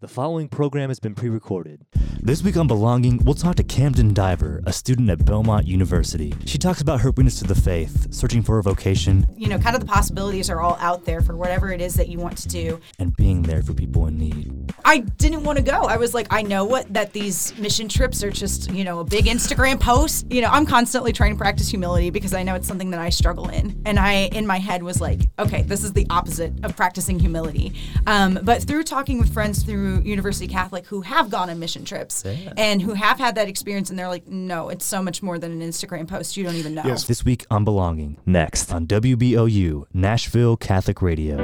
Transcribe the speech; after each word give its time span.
The 0.00 0.08
following 0.08 0.48
program 0.48 0.90
has 0.90 1.00
been 1.00 1.14
pre 1.14 1.30
recorded. 1.30 1.86
This 2.20 2.42
week 2.42 2.58
on 2.58 2.66
Belonging, 2.66 3.24
we'll 3.24 3.34
talk 3.34 3.56
to 3.56 3.62
Camden 3.62 4.12
Diver, 4.12 4.62
a 4.66 4.72
student 4.72 5.08
at 5.08 5.24
Belmont 5.24 5.66
University. 5.66 6.34
She 6.44 6.58
talks 6.58 6.82
about 6.82 7.00
her 7.00 7.12
witness 7.12 7.38
to 7.38 7.46
the 7.46 7.54
faith, 7.54 8.12
searching 8.12 8.42
for 8.42 8.58
a 8.58 8.62
vocation, 8.62 9.26
you 9.34 9.48
know, 9.48 9.58
kind 9.58 9.74
of 9.74 9.80
the 9.80 9.86
possibilities 9.86 10.50
are 10.50 10.60
all 10.60 10.76
out 10.80 11.06
there 11.06 11.22
for 11.22 11.34
whatever 11.34 11.72
it 11.72 11.80
is 11.80 11.94
that 11.94 12.08
you 12.08 12.18
want 12.18 12.36
to 12.36 12.48
do. 12.48 12.78
and 12.98 13.16
being 13.16 13.40
there 13.40 13.62
for 13.62 13.72
people 13.72 14.06
in 14.06 14.18
need. 14.18 14.74
I 14.84 14.98
didn't 14.98 15.44
want 15.44 15.56
to 15.56 15.64
go. 15.64 15.84
I 15.84 15.96
was 15.96 16.12
like, 16.12 16.26
I 16.30 16.42
know 16.42 16.66
what 16.66 16.92
that 16.92 17.14
these 17.14 17.56
mission 17.56 17.88
trips 17.88 18.22
are 18.22 18.30
just, 18.30 18.70
you 18.72 18.84
know, 18.84 18.98
a 18.98 19.04
big 19.04 19.24
Instagram 19.24 19.80
post. 19.80 20.30
You 20.30 20.42
know, 20.42 20.50
I'm 20.50 20.66
constantly 20.66 21.14
trying 21.14 21.32
to 21.32 21.38
practice 21.38 21.70
humility 21.70 22.10
because 22.10 22.34
I 22.34 22.42
know 22.42 22.54
it's 22.54 22.68
something 22.68 22.90
that 22.90 23.00
I 23.00 23.08
struggle 23.08 23.48
in. 23.48 23.80
And 23.86 23.98
I, 23.98 24.26
in 24.32 24.46
my 24.46 24.58
head, 24.58 24.82
was 24.82 25.00
like, 25.00 25.22
okay, 25.38 25.62
this 25.62 25.82
is 25.82 25.94
the 25.94 26.06
opposite 26.10 26.52
of 26.64 26.76
practicing 26.76 27.18
humility. 27.18 27.72
Um, 28.06 28.40
but 28.42 28.62
through 28.62 28.82
talking 28.82 29.18
with 29.18 29.32
friends 29.32 29.62
through 29.62 29.85
University 30.02 30.46
Catholic 30.46 30.86
who 30.86 31.00
have 31.02 31.30
gone 31.30 31.50
on 31.50 31.58
mission 31.58 31.84
trips 31.84 32.24
and 32.24 32.82
who 32.82 32.94
have 32.94 33.18
had 33.18 33.34
that 33.36 33.48
experience, 33.48 33.90
and 33.90 33.98
they're 33.98 34.08
like, 34.08 34.26
no, 34.26 34.68
it's 34.68 34.84
so 34.84 35.02
much 35.02 35.22
more 35.22 35.38
than 35.38 35.52
an 35.52 35.60
Instagram 35.60 36.08
post. 36.08 36.36
You 36.36 36.44
don't 36.44 36.56
even 36.56 36.74
know. 36.74 36.82
Yes. 36.84 37.04
This 37.04 37.24
week 37.24 37.46
on 37.50 37.64
Belonging, 37.64 38.18
next 38.26 38.72
on 38.72 38.86
WBOU, 38.86 39.84
Nashville 39.94 40.56
Catholic 40.56 41.02
Radio. 41.02 41.36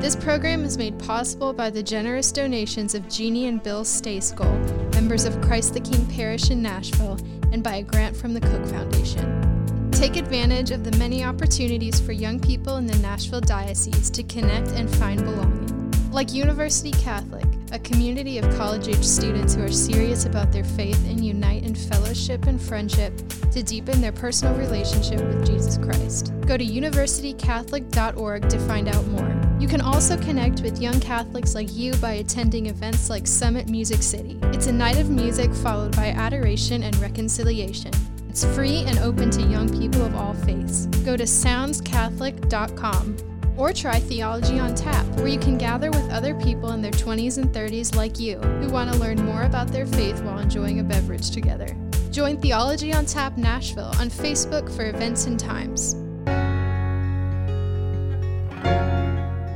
This 0.00 0.16
program 0.16 0.64
is 0.64 0.78
made 0.78 0.98
possible 0.98 1.52
by 1.52 1.68
the 1.68 1.82
generous 1.82 2.32
donations 2.32 2.94
of 2.94 3.06
Jeannie 3.10 3.48
and 3.48 3.62
Bill 3.62 3.84
Stayskull, 3.84 4.94
members 4.94 5.26
of 5.26 5.38
Christ 5.42 5.74
the 5.74 5.80
King 5.80 6.06
Parish 6.06 6.50
in 6.50 6.62
Nashville, 6.62 7.18
and 7.52 7.62
by 7.62 7.76
a 7.76 7.82
grant 7.82 8.16
from 8.16 8.32
the 8.32 8.40
Cook 8.40 8.66
Foundation. 8.66 9.90
Take 9.90 10.16
advantage 10.16 10.70
of 10.70 10.84
the 10.84 10.96
many 10.96 11.22
opportunities 11.22 12.00
for 12.00 12.12
young 12.12 12.40
people 12.40 12.78
in 12.78 12.86
the 12.86 12.96
Nashville 13.00 13.42
Diocese 13.42 14.08
to 14.08 14.22
connect 14.22 14.68
and 14.68 14.88
find 14.96 15.22
belonging. 15.22 15.79
Like 16.12 16.32
University 16.34 16.90
Catholic, 16.90 17.46
a 17.70 17.78
community 17.78 18.38
of 18.38 18.56
college 18.56 18.88
age 18.88 19.04
students 19.04 19.54
who 19.54 19.62
are 19.62 19.70
serious 19.70 20.26
about 20.26 20.50
their 20.50 20.64
faith 20.64 20.98
and 21.08 21.24
unite 21.24 21.62
in 21.62 21.72
fellowship 21.72 22.46
and 22.46 22.60
friendship 22.60 23.16
to 23.52 23.62
deepen 23.62 24.00
their 24.00 24.10
personal 24.10 24.56
relationship 24.56 25.20
with 25.20 25.46
Jesus 25.46 25.78
Christ. 25.78 26.32
Go 26.46 26.56
to 26.56 26.64
universitycatholic.org 26.64 28.48
to 28.48 28.58
find 28.66 28.88
out 28.88 29.06
more. 29.06 29.40
You 29.60 29.68
can 29.68 29.80
also 29.80 30.16
connect 30.16 30.62
with 30.62 30.80
young 30.80 30.98
Catholics 30.98 31.54
like 31.54 31.76
you 31.76 31.94
by 31.94 32.14
attending 32.14 32.66
events 32.66 33.08
like 33.08 33.28
Summit 33.28 33.68
Music 33.68 34.02
City. 34.02 34.36
It's 34.46 34.66
a 34.66 34.72
night 34.72 34.98
of 34.98 35.10
music 35.10 35.54
followed 35.54 35.94
by 35.94 36.08
adoration 36.08 36.82
and 36.82 36.96
reconciliation. 36.96 37.92
It's 38.28 38.44
free 38.44 38.78
and 38.78 38.98
open 38.98 39.30
to 39.30 39.42
young 39.42 39.68
people 39.78 40.04
of 40.04 40.16
all 40.16 40.34
faiths. 40.34 40.86
Go 41.04 41.16
to 41.16 41.24
soundscatholic.com 41.24 43.29
or 43.60 43.74
try 43.74 44.00
Theology 44.00 44.58
on 44.58 44.74
Tap, 44.74 45.04
where 45.16 45.28
you 45.28 45.38
can 45.38 45.58
gather 45.58 45.90
with 45.90 46.10
other 46.10 46.34
people 46.34 46.72
in 46.72 46.80
their 46.80 46.90
20s 46.92 47.36
and 47.36 47.52
30s 47.54 47.94
like 47.94 48.18
you 48.18 48.38
who 48.38 48.70
want 48.70 48.90
to 48.90 48.98
learn 48.98 49.22
more 49.22 49.42
about 49.42 49.68
their 49.68 49.86
faith 49.86 50.22
while 50.22 50.38
enjoying 50.38 50.80
a 50.80 50.82
beverage 50.82 51.30
together. 51.30 51.76
Join 52.10 52.40
Theology 52.40 52.92
on 52.94 53.04
Tap 53.04 53.36
Nashville 53.36 53.92
on 53.98 54.08
Facebook 54.08 54.74
for 54.74 54.88
events 54.88 55.26
and 55.26 55.38
times. 55.38 55.94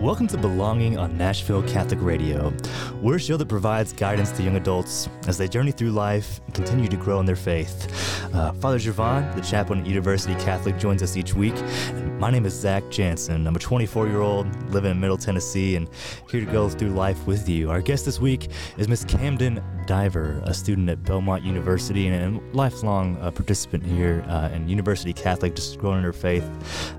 Welcome 0.05 0.27
to 0.27 0.36
Belonging 0.36 0.98
on 0.98 1.16
Nashville 1.16 1.62
Catholic 1.62 1.98
Radio. 2.02 2.52
We're 3.00 3.16
a 3.16 3.19
show 3.19 3.38
that 3.38 3.48
provides 3.48 3.91
guidance 3.94 4.30
to 4.33 4.42
young 4.42 4.56
adults 4.56 5.08
as 5.27 5.38
they 5.38 5.48
journey 5.48 5.72
through 5.72 5.92
life 5.92 6.42
and 6.44 6.55
continue 6.55 6.88
to 6.88 6.97
grow 6.98 7.20
in 7.20 7.24
their 7.24 7.34
faith. 7.34 7.91
Uh, 8.34 8.52
Father 8.52 8.78
Gervan, 8.78 9.34
the 9.34 9.41
chaplain 9.41 9.80
at 9.80 9.86
University 9.86 10.34
Catholic, 10.34 10.77
joins 10.77 11.02
us 11.02 11.16
each 11.16 11.32
week. 11.32 11.55
And 11.56 12.19
my 12.19 12.30
name 12.30 12.44
is 12.44 12.52
Zach 12.52 12.82
Jansen. 12.91 13.47
I'm 13.47 13.56
a 13.56 13.58
24 13.58 14.06
year 14.08 14.20
old 14.20 14.47
living 14.70 14.91
in 14.91 15.00
Middle 15.00 15.16
Tennessee 15.16 15.77
and 15.77 15.88
here 16.30 16.44
to 16.44 16.52
go 16.52 16.69
through 16.69 16.91
life 16.91 17.27
with 17.27 17.48
you. 17.48 17.70
Our 17.70 17.80
guest 17.80 18.05
this 18.05 18.20
week 18.20 18.50
is 18.77 18.88
Miss 18.88 19.06
Camden 19.06 19.64
Diver, 19.87 20.41
a 20.45 20.55
student 20.55 20.89
at 20.89 21.03
Belmont 21.05 21.43
University 21.43 22.07
and 22.07 22.37
a 22.37 22.57
lifelong 22.57 23.17
uh, 23.21 23.31
participant 23.31 23.85
here 23.85 24.25
uh, 24.29 24.51
in 24.53 24.69
University 24.69 25.13
Catholic, 25.13 25.55
just 25.55 25.78
growing 25.78 25.99
in 25.99 26.05
her 26.05 26.12
faith. 26.12 26.49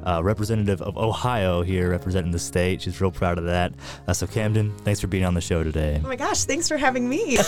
Uh, 0.05 0.21
representative 0.23 0.81
of 0.81 0.97
Ohio 0.97 1.61
here, 1.61 1.89
representing 1.89 2.31
the 2.31 2.39
state. 2.39 2.81
She's 2.81 2.99
real 3.01 3.11
proud 3.11 3.37
of 3.37 3.45
that. 3.45 3.73
Uh, 4.07 4.13
so, 4.13 4.27
Camden, 4.27 4.75
thanks 4.79 4.99
for 4.99 5.07
being 5.07 5.25
on 5.25 5.33
the 5.33 5.41
show 5.41 5.63
today. 5.63 6.01
Oh 6.03 6.07
my 6.07 6.15
gosh, 6.15 6.45
thanks 6.45 6.67
for 6.67 6.77
having 6.77 7.07
me. 7.07 7.37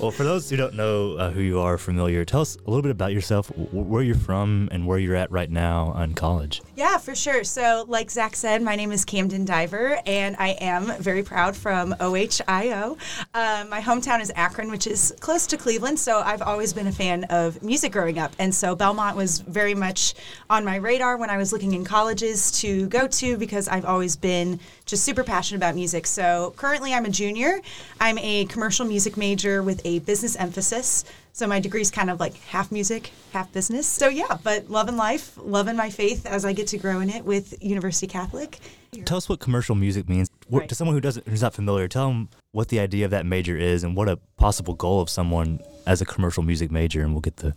Well, 0.00 0.10
for 0.10 0.22
those 0.22 0.48
who 0.48 0.56
don't 0.56 0.74
know 0.74 1.14
uh, 1.14 1.30
who 1.30 1.40
you 1.40 1.58
are, 1.60 1.76
familiar, 1.78 2.24
tell 2.24 2.42
us 2.42 2.56
a 2.56 2.70
little 2.70 2.82
bit 2.82 2.90
about 2.90 3.12
yourself, 3.12 3.50
where 3.72 4.02
you're 4.02 4.14
from, 4.14 4.68
and 4.70 4.86
where 4.86 4.98
you're 4.98 5.16
at 5.16 5.30
right 5.32 5.50
now 5.50 5.98
in 6.02 6.14
college. 6.14 6.60
Yeah, 6.76 6.98
for 6.98 7.14
sure. 7.14 7.42
So, 7.42 7.84
like 7.88 8.10
Zach 8.10 8.36
said, 8.36 8.62
my 8.62 8.76
name 8.76 8.92
is 8.92 9.04
Camden 9.04 9.44
Diver, 9.44 9.98
and 10.06 10.36
I 10.38 10.50
am 10.60 10.92
very 11.02 11.22
proud 11.22 11.56
from 11.56 11.94
OHIO. 12.00 12.96
Uh, 13.34 13.64
my 13.68 13.80
hometown 13.80 14.20
is 14.20 14.30
Akron, 14.36 14.47
which 14.56 14.86
is 14.86 15.14
close 15.20 15.46
to 15.48 15.56
Cleveland. 15.56 15.98
So, 15.98 16.20
I've 16.20 16.42
always 16.42 16.72
been 16.72 16.86
a 16.86 16.92
fan 16.92 17.24
of 17.24 17.62
music 17.62 17.92
growing 17.92 18.18
up. 18.18 18.32
And 18.38 18.54
so, 18.54 18.74
Belmont 18.74 19.16
was 19.16 19.40
very 19.40 19.74
much 19.74 20.14
on 20.48 20.64
my 20.64 20.76
radar 20.76 21.16
when 21.16 21.30
I 21.30 21.36
was 21.36 21.52
looking 21.52 21.74
in 21.74 21.84
colleges 21.84 22.50
to 22.60 22.86
go 22.88 23.06
to 23.06 23.36
because 23.36 23.68
I've 23.68 23.84
always 23.84 24.16
been 24.16 24.60
just 24.86 25.04
super 25.04 25.24
passionate 25.24 25.58
about 25.58 25.74
music. 25.74 26.06
So, 26.06 26.54
currently, 26.56 26.94
I'm 26.94 27.04
a 27.04 27.10
junior. 27.10 27.60
I'm 28.00 28.18
a 28.18 28.46
commercial 28.46 28.86
music 28.86 29.16
major 29.16 29.62
with 29.62 29.80
a 29.84 29.98
business 30.00 30.36
emphasis. 30.36 31.04
So 31.38 31.46
my 31.46 31.60
degree's 31.60 31.92
kind 31.92 32.10
of 32.10 32.18
like 32.18 32.34
half 32.46 32.72
music, 32.72 33.12
half 33.32 33.52
business. 33.52 33.86
So 33.86 34.08
yeah, 34.08 34.38
but 34.42 34.68
loving 34.70 34.96
life, 34.96 35.38
loving 35.40 35.76
my 35.76 35.88
faith 35.88 36.26
as 36.26 36.44
I 36.44 36.52
get 36.52 36.66
to 36.68 36.78
grow 36.78 36.98
in 36.98 37.10
it 37.10 37.24
with 37.24 37.54
University 37.62 38.08
Catholic. 38.08 38.58
Tell 39.04 39.18
us 39.18 39.28
what 39.28 39.38
commercial 39.38 39.76
music 39.76 40.08
means. 40.08 40.28
What, 40.48 40.60
Right. 40.60 40.68
To 40.68 40.74
someone 40.74 40.96
who 40.96 41.00
doesn't, 41.00 41.28
who's 41.28 41.42
not 41.42 41.54
familiar, 41.54 41.88
tell 41.88 42.08
them 42.08 42.30
what 42.52 42.68
the 42.68 42.80
idea 42.80 43.04
of 43.04 43.10
that 43.10 43.26
major 43.26 43.56
is 43.56 43.84
and 43.84 43.94
what 43.94 44.08
a 44.08 44.16
possible 44.36 44.74
goal 44.74 45.00
of 45.00 45.10
someone 45.10 45.60
as 45.86 46.00
a 46.00 46.04
commercial 46.04 46.42
music 46.42 46.70
major, 46.70 47.02
and 47.02 47.12
we'll 47.12 47.20
get 47.20 47.36
the. 47.36 47.54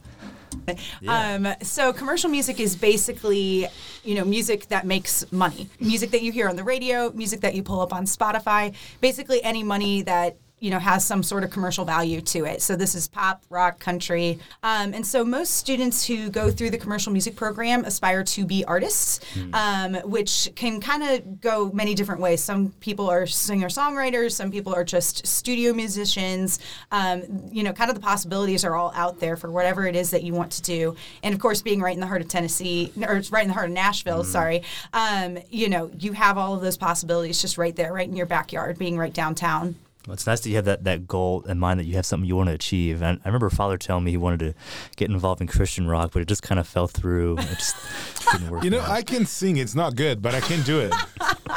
Um, 1.07 1.47
so 1.61 1.93
commercial 1.93 2.29
music 2.29 2.59
is 2.59 2.75
basically, 2.75 3.67
you 4.03 4.15
know, 4.15 4.25
music 4.25 4.67
that 4.67 4.85
makes 4.85 5.29
money. 5.31 5.69
Music 5.79 6.11
that 6.11 6.21
you 6.21 6.31
hear 6.33 6.49
on 6.49 6.57
the 6.57 6.63
radio, 6.63 7.09
music 7.11 7.39
that 7.41 7.55
you 7.55 7.63
pull 7.63 7.79
up 7.79 7.93
on 7.93 8.03
Spotify, 8.03 8.73
basically 8.99 9.41
any 9.43 9.63
money 9.63 10.01
that 10.01 10.37
you 10.61 10.69
know 10.69 10.79
has 10.79 11.05
some 11.05 11.23
sort 11.23 11.43
of 11.43 11.49
commercial 11.49 11.83
value 11.83 12.21
to 12.21 12.45
it. 12.45 12.61
So 12.61 12.75
this 12.77 12.95
is 12.95 13.07
pop, 13.07 13.43
rock, 13.49 13.79
country, 13.79 14.39
um, 14.63 14.93
and 14.93 15.05
so 15.05 15.25
most 15.25 15.55
students 15.55 16.05
who 16.05 16.29
go 16.29 16.49
through 16.49 16.69
the 16.69 16.77
commercial 16.77 17.11
music 17.11 17.35
program 17.35 17.83
aspire 17.83 18.23
to 18.23 18.45
be 18.45 18.63
artists, 18.65 19.19
um, 19.53 19.95
which 20.05 20.49
can 20.55 20.79
kind 20.79 21.03
of 21.03 21.41
go 21.41 21.71
many 21.73 21.95
different 21.95 22.21
ways. 22.21 22.41
Some 22.41 22.69
people 22.79 23.09
are 23.09 23.25
singer 23.25 23.67
songwriters, 23.67 24.31
some 24.31 24.51
people 24.51 24.73
are 24.73 24.85
just 24.85 25.25
studio 25.27 25.73
musicians. 25.73 26.59
Um, 26.91 27.23
you 27.51 27.63
know, 27.63 27.73
kind 27.73 27.89
of 27.89 27.95
the 27.95 28.01
possibilities 28.01 28.63
are 28.63 28.75
all 28.75 28.91
out 28.95 29.19
there 29.19 29.35
for 29.35 29.51
whatever 29.51 29.87
it 29.87 29.95
is 29.95 30.11
that 30.11 30.23
you 30.23 30.33
want 30.33 30.51
to 30.53 30.61
do. 30.61 30.95
And 31.23 31.33
of 31.33 31.39
course, 31.39 31.61
being 31.61 31.81
right 31.81 31.93
in 31.93 31.99
the 31.99 32.07
heart 32.07 32.21
of 32.21 32.27
Tennessee, 32.27 32.93
or 33.01 33.21
right 33.31 33.41
in 33.41 33.47
the 33.47 33.53
heart 33.55 33.69
of 33.69 33.73
Nashville, 33.73 34.23
sorry, 34.23 34.61
um, 34.93 35.39
you 35.49 35.69
know, 35.69 35.89
you 35.97 36.13
have 36.13 36.37
all 36.37 36.53
of 36.53 36.61
those 36.61 36.77
possibilities 36.77 37.41
just 37.41 37.57
right 37.57 37.75
there, 37.75 37.91
right 37.91 38.07
in 38.07 38.15
your 38.15 38.27
backyard, 38.27 38.77
being 38.77 38.97
right 38.97 39.13
downtown. 39.13 39.75
Well, 40.07 40.15
it's 40.15 40.25
nice 40.25 40.39
that 40.41 40.49
you 40.49 40.55
have 40.55 40.65
that, 40.65 40.83
that 40.85 41.07
goal 41.07 41.43
in 41.43 41.59
mind 41.59 41.79
that 41.79 41.85
you 41.85 41.95
have 41.95 42.05
something 42.07 42.27
you 42.27 42.35
want 42.35 42.49
to 42.49 42.55
achieve. 42.55 43.03
And 43.03 43.19
I 43.23 43.27
remember 43.27 43.49
Father 43.51 43.77
telling 43.77 44.03
me 44.03 44.11
he 44.11 44.17
wanted 44.17 44.39
to 44.39 44.53
get 44.95 45.11
involved 45.11 45.41
in 45.41 45.47
Christian 45.47 45.87
rock, 45.87 46.11
but 46.13 46.23
it 46.23 46.27
just 46.27 46.41
kind 46.41 46.59
of 46.59 46.67
fell 46.67 46.87
through. 46.87 47.37
It 47.37 47.49
just 47.49 47.75
didn't 48.31 48.49
work. 48.49 48.63
You 48.63 48.71
know, 48.71 48.81
out. 48.81 48.89
I 48.89 49.03
can 49.03 49.27
sing. 49.27 49.57
It's 49.57 49.75
not 49.75 49.95
good, 49.95 50.21
but 50.21 50.33
I 50.33 50.39
can 50.39 50.63
do 50.63 50.79
it. 50.79 50.93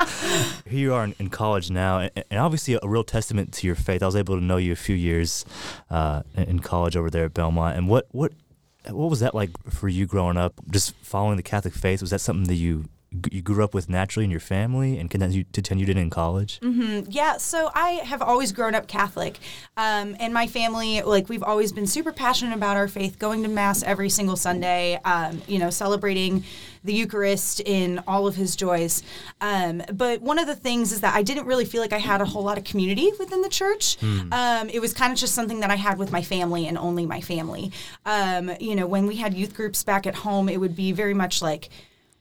here 0.66 0.78
you 0.78 0.94
are 0.94 1.04
in, 1.04 1.14
in 1.18 1.30
college 1.30 1.70
now, 1.70 2.00
and, 2.00 2.10
and 2.30 2.38
obviously 2.38 2.74
a, 2.74 2.86
real 2.86 3.04
testament 3.04 3.52
to 3.54 3.66
your 3.66 3.76
faith. 3.76 4.02
I 4.02 4.06
was 4.06 4.16
able 4.16 4.38
to 4.38 4.44
know 4.44 4.58
you 4.58 4.72
a 4.72 4.76
few 4.76 4.96
years 4.96 5.44
uh, 5.90 6.22
in 6.36 6.44
in 6.44 6.58
college 6.60 6.96
over 6.96 7.08
there 7.10 7.24
at 7.24 7.34
Belmont. 7.34 7.76
And 7.76 7.88
what 7.88 8.06
what 8.10 8.32
what 8.90 9.08
was 9.08 9.20
that 9.20 9.34
like 9.34 9.50
for 9.70 9.88
you 9.88 10.06
growing 10.06 10.36
up? 10.36 10.54
Just 10.70 10.94
following 10.96 11.36
the 11.36 11.42
Catholic 11.42 11.74
faith 11.74 12.00
was 12.00 12.10
that 12.10 12.20
something 12.20 12.46
that 12.48 12.54
you 12.54 12.84
you 13.30 13.42
grew 13.42 13.62
up 13.62 13.74
with 13.74 13.88
naturally 13.88 14.24
in 14.24 14.30
your 14.30 14.40
family 14.40 14.98
and 14.98 15.10
continued 15.10 15.52
continued 15.52 15.88
it 15.88 15.96
in 15.96 16.10
college? 16.10 16.58
Yeah, 17.08 17.36
so 17.36 17.70
I 17.74 17.90
have 18.04 18.22
always 18.22 18.52
grown 18.52 18.74
up 18.74 18.86
Catholic, 18.86 19.38
um, 19.76 20.16
and 20.18 20.34
my 20.34 20.46
family, 20.46 21.02
like 21.02 21.28
we've 21.28 21.42
always 21.42 21.72
been 21.72 21.86
super 21.86 22.12
passionate 22.12 22.54
about 22.56 22.76
our 22.76 22.88
faith, 22.88 23.18
going 23.18 23.42
to 23.42 23.48
mass 23.48 23.82
every 23.82 24.08
single 24.08 24.36
Sunday, 24.36 25.00
um, 25.04 25.42
you 25.46 25.58
know, 25.58 25.70
celebrating 25.70 26.44
the 26.82 26.92
Eucharist 26.92 27.60
in 27.60 28.02
all 28.06 28.26
of 28.26 28.34
His 28.36 28.56
joys. 28.56 29.02
Um, 29.40 29.82
but 29.92 30.20
one 30.20 30.38
of 30.38 30.46
the 30.46 30.54
things 30.54 30.92
is 30.92 31.00
that 31.00 31.14
I 31.14 31.22
didn't 31.22 31.46
really 31.46 31.64
feel 31.64 31.80
like 31.80 31.92
I 31.94 31.98
had 31.98 32.20
a 32.20 32.26
whole 32.26 32.42
lot 32.42 32.58
of 32.58 32.64
community 32.64 33.10
within 33.18 33.40
the 33.42 33.48
church. 33.48 33.96
Um, 34.32 34.68
it 34.68 34.80
was 34.80 34.92
kind 34.92 35.12
of 35.12 35.18
just 35.18 35.34
something 35.34 35.60
that 35.60 35.70
I 35.70 35.76
had 35.76 35.98
with 35.98 36.12
my 36.12 36.22
family 36.22 36.66
and 36.66 36.76
only 36.76 37.06
my 37.06 37.20
family. 37.20 37.72
Um, 38.04 38.50
you 38.60 38.74
know, 38.74 38.86
when 38.86 39.06
we 39.06 39.16
had 39.16 39.32
youth 39.34 39.54
groups 39.54 39.82
back 39.82 40.06
at 40.06 40.14
home, 40.14 40.48
it 40.48 40.58
would 40.58 40.76
be 40.76 40.92
very 40.92 41.14
much 41.14 41.40
like. 41.40 41.70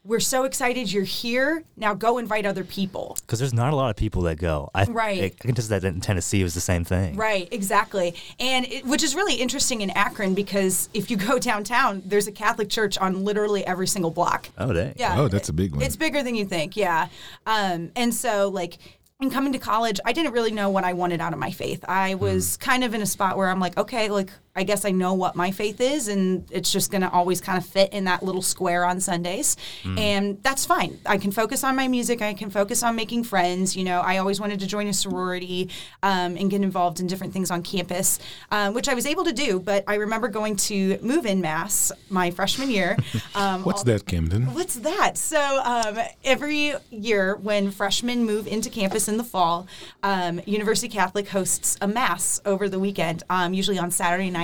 We're 0.06 0.20
so 0.20 0.44
excited 0.44 0.92
you're 0.92 1.02
here. 1.02 1.64
Now 1.78 1.94
go 1.94 2.18
invite 2.18 2.44
other 2.44 2.62
people. 2.62 3.16
Because 3.22 3.38
there's 3.38 3.54
not 3.54 3.72
a 3.72 3.76
lot 3.76 3.88
of 3.88 3.96
people 3.96 4.22
that 4.22 4.36
go. 4.36 4.70
I, 4.74 4.84
Right. 4.84 5.22
I, 5.22 5.28
can 5.30 5.54
just 5.54 5.70
that 5.70 5.82
in 5.82 6.02
Tennessee 6.02 6.42
it 6.42 6.44
was 6.44 6.52
the 6.52 6.60
same 6.60 6.84
thing. 6.84 7.16
Right, 7.16 7.48
exactly. 7.50 8.14
And 8.38 8.66
it, 8.66 8.84
which 8.84 9.02
is 9.02 9.14
really 9.14 9.36
interesting 9.36 9.80
in 9.80 9.88
Akron 9.88 10.34
because 10.34 10.90
if 10.92 11.10
you 11.10 11.16
go 11.16 11.38
downtown, 11.50 12.02
there's 12.04 12.26
a 12.26 12.32
Catholic 12.32 12.68
church 12.68 12.98
on 12.98 13.24
literally 13.24 13.66
every 13.66 13.86
single 13.86 14.10
block. 14.10 14.50
Oh, 14.58 14.74
dang. 14.74 14.92
Yeah. 14.98 15.18
Oh, 15.18 15.28
that's 15.28 15.48
a 15.48 15.54
big 15.54 15.72
one. 15.72 15.80
It's 15.80 15.96
bigger 15.96 16.22
than 16.22 16.34
you 16.34 16.44
think, 16.44 16.76
yeah. 16.76 17.08
Um, 17.46 17.90
and 17.96 18.12
so, 18.14 18.50
like, 18.50 18.76
and 19.20 19.32
coming 19.32 19.54
to 19.54 19.58
college, 19.58 20.00
I 20.04 20.12
didn't 20.12 20.32
really 20.32 20.50
know 20.50 20.68
what 20.68 20.84
I 20.84 20.92
wanted 20.92 21.22
out 21.22 21.32
of 21.32 21.38
my 21.38 21.50
faith. 21.50 21.82
I 21.88 22.14
was 22.16 22.58
kind 22.58 22.84
of 22.84 22.92
in 22.92 23.00
a 23.00 23.06
spot 23.06 23.38
where 23.38 23.48
I'm 23.48 23.60
like, 23.60 23.78
okay, 23.78 24.10
like 24.10 24.30
I 24.56 24.62
guess 24.62 24.84
I 24.84 24.92
know 24.92 25.14
what 25.14 25.34
my 25.34 25.50
faith 25.50 25.80
is, 25.80 26.06
and 26.06 26.46
it's 26.50 26.70
just 26.70 26.92
going 26.92 27.02
to 27.02 27.10
always 27.10 27.40
kind 27.40 27.58
of 27.58 27.66
fit 27.66 27.92
in 27.92 28.04
that 28.04 28.22
little 28.22 28.42
square 28.42 28.84
on 28.84 29.00
Sundays. 29.00 29.56
And 29.98 30.40
that's 30.44 30.64
fine. 30.64 30.98
I 31.06 31.18
can 31.18 31.32
focus 31.32 31.64
on 31.64 31.74
my 31.74 31.88
music. 31.88 32.22
I 32.22 32.34
can 32.34 32.50
focus 32.50 32.82
on 32.84 32.94
making 32.94 33.24
friends. 33.24 33.76
You 33.76 33.82
know, 33.82 34.00
I 34.00 34.18
always 34.18 34.40
wanted 34.40 34.60
to 34.60 34.66
join 34.66 34.86
a 34.86 34.92
sorority 34.92 35.70
um, 36.04 36.36
and 36.36 36.50
get 36.50 36.62
involved 36.62 37.00
in 37.00 37.08
different 37.08 37.32
things 37.32 37.50
on 37.50 37.62
campus, 37.64 38.20
um, 38.52 38.74
which 38.74 38.88
I 38.88 38.94
was 38.94 39.06
able 39.06 39.24
to 39.24 39.32
do. 39.32 39.58
But 39.58 39.82
I 39.88 39.96
remember 39.96 40.28
going 40.28 40.54
to 40.56 40.98
move 41.02 41.26
in 41.26 41.40
mass 41.40 41.90
my 42.08 42.30
freshman 42.30 42.70
year. 42.70 42.96
Um, 43.36 43.64
What's 43.64 43.80
all- 43.80 43.84
that, 43.86 44.06
Camden? 44.06 44.54
What's 44.54 44.76
that? 44.76 45.16
So 45.18 45.40
um, 45.64 45.98
every 46.24 46.74
year 46.90 47.34
when 47.36 47.72
freshmen 47.72 48.24
move 48.24 48.46
into 48.46 48.70
campus 48.70 49.08
in 49.08 49.16
the 49.16 49.24
fall, 49.24 49.66
um, 50.04 50.40
University 50.46 50.88
Catholic 50.88 51.28
hosts 51.28 51.76
a 51.80 51.88
mass 51.88 52.40
over 52.44 52.68
the 52.68 52.78
weekend, 52.78 53.24
um, 53.28 53.52
usually 53.54 53.78
on 53.78 53.90
Saturday 53.90 54.30
night. 54.30 54.43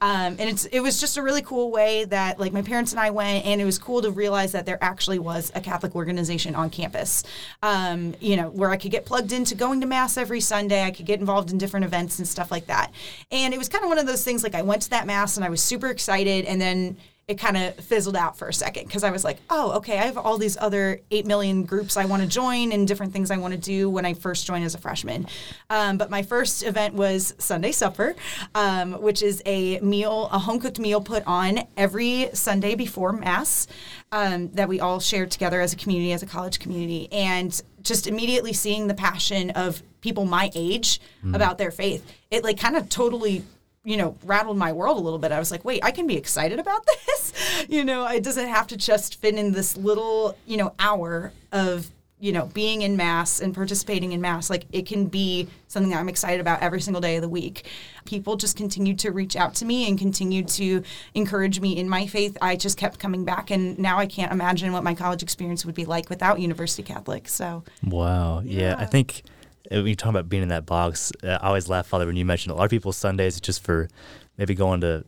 Um, 0.00 0.36
and 0.38 0.42
it's 0.42 0.64
it 0.66 0.80
was 0.80 1.00
just 1.00 1.16
a 1.16 1.22
really 1.22 1.42
cool 1.42 1.70
way 1.70 2.04
that 2.04 2.38
like 2.38 2.52
my 2.52 2.62
parents 2.62 2.92
and 2.92 3.00
I 3.00 3.10
went, 3.10 3.44
and 3.44 3.60
it 3.60 3.64
was 3.64 3.78
cool 3.78 4.02
to 4.02 4.10
realize 4.10 4.52
that 4.52 4.66
there 4.66 4.78
actually 4.82 5.18
was 5.18 5.50
a 5.54 5.60
Catholic 5.60 5.94
organization 5.94 6.54
on 6.54 6.70
campus. 6.70 7.22
Um, 7.62 8.14
you 8.20 8.36
know, 8.36 8.48
where 8.50 8.70
I 8.70 8.76
could 8.76 8.90
get 8.90 9.04
plugged 9.04 9.32
into 9.32 9.54
going 9.54 9.80
to 9.80 9.86
mass 9.86 10.16
every 10.16 10.40
Sunday. 10.40 10.84
I 10.84 10.90
could 10.90 11.06
get 11.06 11.20
involved 11.20 11.50
in 11.50 11.58
different 11.58 11.84
events 11.84 12.18
and 12.18 12.26
stuff 12.26 12.50
like 12.50 12.66
that. 12.66 12.92
And 13.30 13.52
it 13.54 13.58
was 13.58 13.68
kind 13.68 13.84
of 13.84 13.88
one 13.88 13.98
of 13.98 14.06
those 14.06 14.24
things 14.24 14.42
like 14.42 14.54
I 14.54 14.62
went 14.62 14.82
to 14.82 14.90
that 14.90 15.06
mass 15.06 15.36
and 15.36 15.44
I 15.44 15.50
was 15.50 15.62
super 15.62 15.88
excited, 15.88 16.44
and 16.44 16.60
then 16.60 16.96
it 17.30 17.38
kind 17.38 17.56
of 17.56 17.76
fizzled 17.76 18.16
out 18.16 18.36
for 18.36 18.48
a 18.48 18.52
second 18.52 18.88
because 18.88 19.04
I 19.04 19.12
was 19.12 19.22
like, 19.22 19.38
oh, 19.50 19.74
okay, 19.74 20.00
I 20.00 20.06
have 20.06 20.18
all 20.18 20.36
these 20.36 20.56
other 20.56 21.00
8 21.12 21.26
million 21.26 21.62
groups 21.62 21.96
I 21.96 22.04
want 22.04 22.24
to 22.24 22.28
join 22.28 22.72
and 22.72 22.88
different 22.88 23.12
things 23.12 23.30
I 23.30 23.36
want 23.36 23.54
to 23.54 23.60
do 23.60 23.88
when 23.88 24.04
I 24.04 24.14
first 24.14 24.48
joined 24.48 24.64
as 24.64 24.74
a 24.74 24.78
freshman. 24.78 25.28
Um, 25.70 25.96
but 25.96 26.10
my 26.10 26.24
first 26.24 26.64
event 26.64 26.94
was 26.94 27.32
Sunday 27.38 27.70
Supper, 27.70 28.16
um, 28.56 29.00
which 29.00 29.22
is 29.22 29.44
a 29.46 29.78
meal, 29.78 30.28
a 30.32 30.40
home 30.40 30.58
cooked 30.58 30.80
meal 30.80 31.00
put 31.00 31.22
on 31.24 31.60
every 31.76 32.30
Sunday 32.32 32.74
before 32.74 33.12
Mass 33.12 33.68
um, 34.10 34.48
that 34.54 34.68
we 34.68 34.80
all 34.80 34.98
share 34.98 35.26
together 35.26 35.60
as 35.60 35.72
a 35.72 35.76
community, 35.76 36.12
as 36.12 36.24
a 36.24 36.26
college 36.26 36.58
community. 36.58 37.06
And 37.12 37.62
just 37.82 38.08
immediately 38.08 38.52
seeing 38.52 38.88
the 38.88 38.94
passion 38.94 39.50
of 39.50 39.84
people 40.00 40.24
my 40.24 40.50
age 40.56 41.00
about 41.32 41.58
their 41.58 41.70
faith, 41.70 42.04
it 42.32 42.42
like 42.42 42.58
kind 42.58 42.76
of 42.76 42.88
totally 42.88 43.44
you 43.90 43.96
know, 43.96 44.16
rattled 44.22 44.56
my 44.56 44.72
world 44.72 44.96
a 44.98 45.00
little 45.00 45.18
bit. 45.18 45.32
I 45.32 45.40
was 45.40 45.50
like, 45.50 45.64
wait, 45.64 45.84
I 45.84 45.90
can 45.90 46.06
be 46.06 46.16
excited 46.16 46.60
about 46.60 46.86
this. 47.06 47.66
you 47.68 47.84
know, 47.84 48.06
it 48.06 48.22
doesn't 48.22 48.46
have 48.46 48.68
to 48.68 48.76
just 48.76 49.20
fit 49.20 49.34
in 49.34 49.50
this 49.50 49.76
little, 49.76 50.36
you 50.46 50.56
know, 50.56 50.74
hour 50.78 51.32
of, 51.50 51.90
you 52.20 52.30
know, 52.30 52.46
being 52.46 52.82
in 52.82 52.96
mass 52.96 53.40
and 53.40 53.52
participating 53.52 54.12
in 54.12 54.20
mass. 54.20 54.48
Like 54.48 54.66
it 54.70 54.86
can 54.86 55.06
be 55.06 55.48
something 55.66 55.90
that 55.90 55.98
I'm 55.98 56.08
excited 56.08 56.40
about 56.40 56.62
every 56.62 56.80
single 56.80 57.00
day 57.00 57.16
of 57.16 57.22
the 57.22 57.28
week. 57.28 57.66
People 58.04 58.36
just 58.36 58.56
continued 58.56 59.00
to 59.00 59.10
reach 59.10 59.34
out 59.34 59.56
to 59.56 59.64
me 59.64 59.88
and 59.88 59.98
continued 59.98 60.46
to 60.50 60.84
encourage 61.14 61.58
me 61.58 61.76
in 61.76 61.88
my 61.88 62.06
faith. 62.06 62.38
I 62.40 62.54
just 62.54 62.78
kept 62.78 63.00
coming 63.00 63.24
back 63.24 63.50
and 63.50 63.76
now 63.76 63.98
I 63.98 64.06
can't 64.06 64.30
imagine 64.30 64.72
what 64.72 64.84
my 64.84 64.94
college 64.94 65.24
experience 65.24 65.66
would 65.66 65.74
be 65.74 65.84
like 65.84 66.08
without 66.08 66.38
University 66.38 66.84
Catholic. 66.84 67.26
So 67.26 67.64
Wow. 67.82 68.42
Yeah. 68.44 68.76
I 68.78 68.84
think 68.84 69.24
when 69.70 69.86
you 69.86 69.96
talk 69.96 70.10
about 70.10 70.28
being 70.28 70.42
in 70.42 70.48
that 70.48 70.66
box, 70.66 71.12
uh, 71.22 71.38
I 71.40 71.48
always 71.48 71.68
laugh, 71.68 71.86
Father, 71.86 72.06
when 72.06 72.16
you 72.16 72.24
mentioned 72.24 72.52
a 72.52 72.56
lot 72.56 72.64
of 72.64 72.70
people 72.70 72.92
Sundays 72.92 73.40
just 73.40 73.62
for 73.62 73.88
maybe 74.36 74.54
going 74.54 74.80
to 74.80 75.04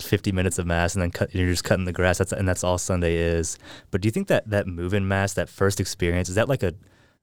50 0.00 0.32
minutes 0.32 0.58
of 0.58 0.66
mass 0.66 0.94
and 0.94 1.02
then 1.02 1.10
cut, 1.10 1.34
you're 1.34 1.50
just 1.50 1.64
cutting 1.64 1.84
the 1.84 1.92
grass. 1.92 2.18
That's 2.18 2.32
and 2.32 2.48
that's 2.48 2.64
all 2.64 2.78
Sunday 2.78 3.16
is. 3.16 3.58
But 3.90 4.00
do 4.00 4.06
you 4.06 4.12
think 4.12 4.28
that 4.28 4.48
that 4.50 4.66
move 4.66 4.94
in 4.94 5.06
mass, 5.06 5.34
that 5.34 5.48
first 5.48 5.80
experience, 5.80 6.28
is 6.28 6.34
that 6.34 6.48
like 6.48 6.62
a 6.62 6.74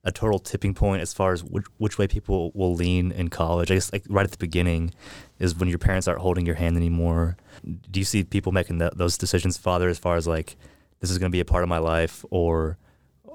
a 0.03 0.11
total 0.11 0.39
tipping 0.39 0.73
point 0.73 0.99
as 1.01 1.13
far 1.13 1.31
as 1.31 1.43
which, 1.43 1.65
which 1.77 1.97
way 1.99 2.07
people 2.07 2.51
will 2.55 2.73
lean 2.73 3.11
in 3.11 3.29
college? 3.29 3.71
I 3.71 3.75
guess 3.75 3.93
like 3.93 4.03
right 4.09 4.25
at 4.25 4.31
the 4.31 4.37
beginning 4.37 4.93
is 5.39 5.55
when 5.55 5.69
your 5.69 5.77
parents 5.77 6.07
aren't 6.07 6.21
holding 6.21 6.45
your 6.45 6.55
hand 6.55 6.75
anymore. 6.75 7.37
Do 7.63 7.99
you 7.99 8.05
see 8.05 8.23
people 8.23 8.51
making 8.51 8.79
that, 8.79 8.97
those 8.97 9.17
decisions, 9.17 9.57
Father, 9.57 9.89
as 9.89 9.99
far 9.99 10.15
as 10.15 10.27
like 10.27 10.55
this 10.99 11.11
is 11.11 11.17
going 11.17 11.31
to 11.31 11.35
be 11.35 11.39
a 11.39 11.45
part 11.45 11.63
of 11.63 11.69
my 11.69 11.77
life, 11.77 12.25
or 12.29 12.77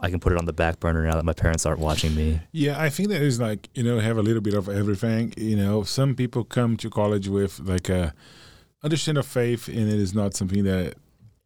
I 0.02 0.10
can 0.10 0.20
put 0.20 0.32
it 0.32 0.38
on 0.38 0.44
the 0.44 0.52
back 0.52 0.81
burner 0.81 1.06
now 1.06 1.14
that 1.14 1.25
my 1.25 1.32
parents 1.32 1.64
aren't 1.66 1.81
watching 1.81 2.14
me? 2.14 2.40
Yeah, 2.52 2.81
I 2.81 2.90
think 2.90 3.08
that 3.10 3.22
is 3.22 3.40
like 3.40 3.69
you 3.75 3.82
know 3.82 3.98
have 3.98 4.19
a 4.19 4.22
little 4.22 4.43
bit 4.43 4.54
of 4.54 4.69
everything. 4.69 5.32
You 5.37 5.56
know, 5.56 5.82
some 5.82 6.14
people 6.14 6.44
come 6.44 6.76
to 6.78 6.90
college 6.90 7.28
with 7.28 7.60
like 7.60 7.88
a 7.88 8.14
understand 8.82 9.19
of 9.19 9.26
faith, 9.26 9.69
and 9.69 9.88
it 9.88 9.98
is 9.98 10.14
not 10.14 10.34
something 10.34 10.64
that 10.64 10.94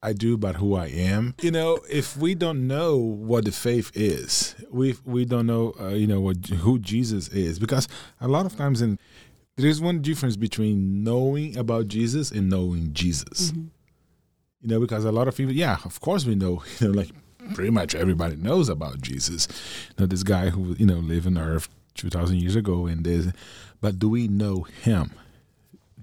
I 0.03 0.13
do, 0.13 0.37
but 0.37 0.57
who 0.57 0.77
I 0.77 0.87
am. 0.87 1.35
You 1.43 1.51
know, 1.51 1.79
if 1.91 2.17
we 2.17 2.35
don't 2.35 2.67
know 2.67 2.97
what 2.97 3.45
the 3.45 3.53
faith 3.53 3.91
is, 3.95 4.55
we 4.71 4.97
we 5.05 5.25
don't 5.25 5.47
know 5.47 5.75
uh, 5.81 5.89
you 5.89 6.07
know 6.07 6.21
what 6.21 6.47
who 6.47 6.79
Jesus 6.79 7.29
is, 7.29 7.59
because 7.59 7.89
a 8.21 8.29
lot 8.29 8.47
of 8.47 8.57
times 8.57 8.81
in 8.83 8.99
there 9.57 9.69
is 9.69 9.81
one 9.81 10.01
difference 10.01 10.37
between 10.37 11.05
knowing 11.05 11.57
about 11.57 11.89
Jesus 11.89 12.31
and 12.31 12.49
knowing 12.49 12.93
Jesus. 12.93 13.53
You 14.63 14.69
know, 14.69 14.81
because 14.81 15.05
a 15.05 15.13
lot 15.13 15.29
of 15.29 15.37
people, 15.37 15.55
yeah, 15.55 15.79
of 15.85 16.01
course 16.01 16.25
we 16.25 16.35
know, 16.35 16.63
you 16.81 16.89
know, 16.89 16.95
like 16.95 17.11
pretty 17.55 17.71
much 17.71 17.95
everybody 17.95 18.37
knows 18.37 18.69
about 18.69 19.01
Jesus. 19.01 19.49
You 19.91 20.03
know, 20.03 20.07
this 20.07 20.23
guy 20.23 20.51
who, 20.51 20.75
you 20.79 20.87
know, 20.87 20.97
lived 20.99 21.27
on 21.27 21.39
earth 21.39 21.69
2,000 21.95 22.37
years 22.37 22.57
ago 22.57 22.87
and 22.87 23.05
this, 23.05 23.33
but 23.81 23.99
do 23.99 24.09
we 24.09 24.29
know 24.29 24.63
him? 24.63 25.11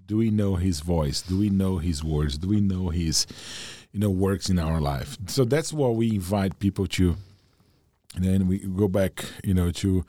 Do 0.06 0.18
we 0.18 0.30
know 0.31 0.56
his 0.56 0.80
voice? 0.80 1.22
Do 1.22 1.38
we 1.38 1.50
know 1.50 1.78
his 1.78 2.04
words? 2.04 2.38
Do 2.38 2.48
we 2.48 2.62
know 2.62 2.89
his, 2.89 3.28
you 3.92 4.00
know, 4.00 4.10
works 4.10 4.50
in 4.50 4.57
our 4.57 4.80
life? 4.80 5.18
So 5.28 5.44
that's 5.44 5.74
what 5.74 5.95
we 5.95 6.10
invite 6.16 6.60
people 6.60 6.88
to. 6.88 7.18
And 8.16 8.24
then 8.24 8.48
we 8.48 8.60
go 8.60 8.88
back, 8.88 9.25
you 9.44 9.54
know, 9.54 9.69
to 9.72 10.06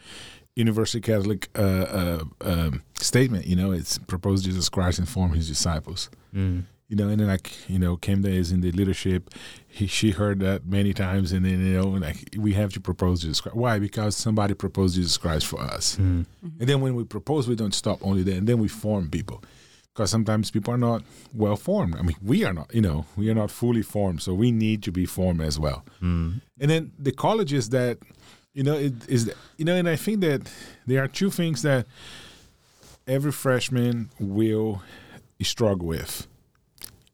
Universal 0.54 1.00
Catholic 1.00 1.48
uh, 1.56 1.62
uh, 1.62 2.24
um, 2.40 2.82
statement. 3.00 3.46
You 3.46 3.56
know, 3.56 3.72
it's 3.72 3.98
proposed 3.98 4.44
Jesus 4.44 4.68
Christ 4.68 4.98
inform 4.98 5.32
his 5.32 5.48
disciples 5.48 6.10
Mm. 6.34 6.64
You 6.88 6.96
know, 6.96 7.08
and 7.08 7.20
then 7.20 7.28
like 7.28 7.68
you 7.68 7.78
know, 7.78 7.96
Camden 7.96 8.32
is 8.32 8.50
in 8.50 8.60
the 8.62 8.72
leadership. 8.72 9.30
He 9.66 9.86
she 9.86 10.10
heard 10.12 10.40
that 10.40 10.66
many 10.66 10.92
times, 10.94 11.32
and 11.32 11.44
then 11.44 11.60
you 11.66 11.74
know, 11.74 11.88
like 11.88 12.34
we 12.38 12.54
have 12.54 12.72
to 12.72 12.80
propose 12.80 13.20
Jesus 13.22 13.40
Christ. 13.42 13.56
Why? 13.56 13.78
Because 13.78 14.16
somebody 14.16 14.54
proposed 14.54 14.94
Jesus 14.96 15.16
Christ 15.18 15.46
for 15.46 15.60
us, 15.60 15.96
Mm. 15.96 16.24
and 16.60 16.68
then 16.68 16.80
when 16.80 16.94
we 16.94 17.04
propose, 17.04 17.46
we 17.46 17.54
don't 17.56 17.74
stop 17.74 17.98
only 18.02 18.22
there, 18.22 18.38
and 18.38 18.46
then 18.46 18.58
we 18.58 18.68
form 18.68 19.10
people. 19.10 19.42
Because 19.94 20.10
sometimes 20.12 20.50
people 20.52 20.72
are 20.72 20.78
not 20.78 21.02
well 21.34 21.56
formed. 21.56 21.96
I 21.96 22.02
mean, 22.02 22.16
we 22.22 22.44
are 22.44 22.52
not. 22.54 22.72
You 22.72 22.80
know, 22.82 23.04
we 23.16 23.28
are 23.30 23.34
not 23.34 23.50
fully 23.50 23.82
formed, 23.82 24.22
so 24.22 24.32
we 24.32 24.52
need 24.52 24.82
to 24.84 24.92
be 24.92 25.06
formed 25.06 25.40
as 25.42 25.58
well. 25.58 25.84
Mm. 26.00 26.40
And 26.60 26.70
then 26.70 26.92
the 26.98 27.10
colleges 27.10 27.70
that, 27.70 27.98
you 28.54 28.62
know, 28.62 28.76
it 28.76 28.92
is, 29.08 29.30
you 29.56 29.64
know, 29.64 29.74
and 29.74 29.88
I 29.88 29.96
think 29.96 30.20
that 30.20 30.42
there 30.86 31.02
are 31.02 31.08
two 31.08 31.30
things 31.30 31.62
that 31.62 31.86
every 33.08 33.32
freshman 33.32 34.10
will 34.20 34.82
struggle 35.42 35.86
with 35.88 36.26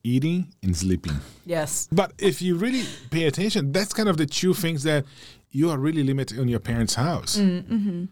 eating 0.05 0.55
and 0.63 0.77
sleeping. 0.77 1.15
yes. 1.45 1.89
But 1.91 2.13
if 2.19 2.41
you 2.41 2.57
really 2.57 2.85
pay 3.11 3.25
attention, 3.25 3.73
that's 3.73 3.93
kind 3.93 4.09
of 4.09 4.17
the 4.17 4.27
two 4.27 4.55
things 4.55 4.83
that 4.85 5.05
you 5.51 5.71
are 5.71 5.79
really 5.79 6.03
limited 6.03 6.39
in 6.39 6.49
your 6.49 6.61
parents' 6.61 6.95
house. 6.95 7.37
Mm-hmm. 7.37 8.05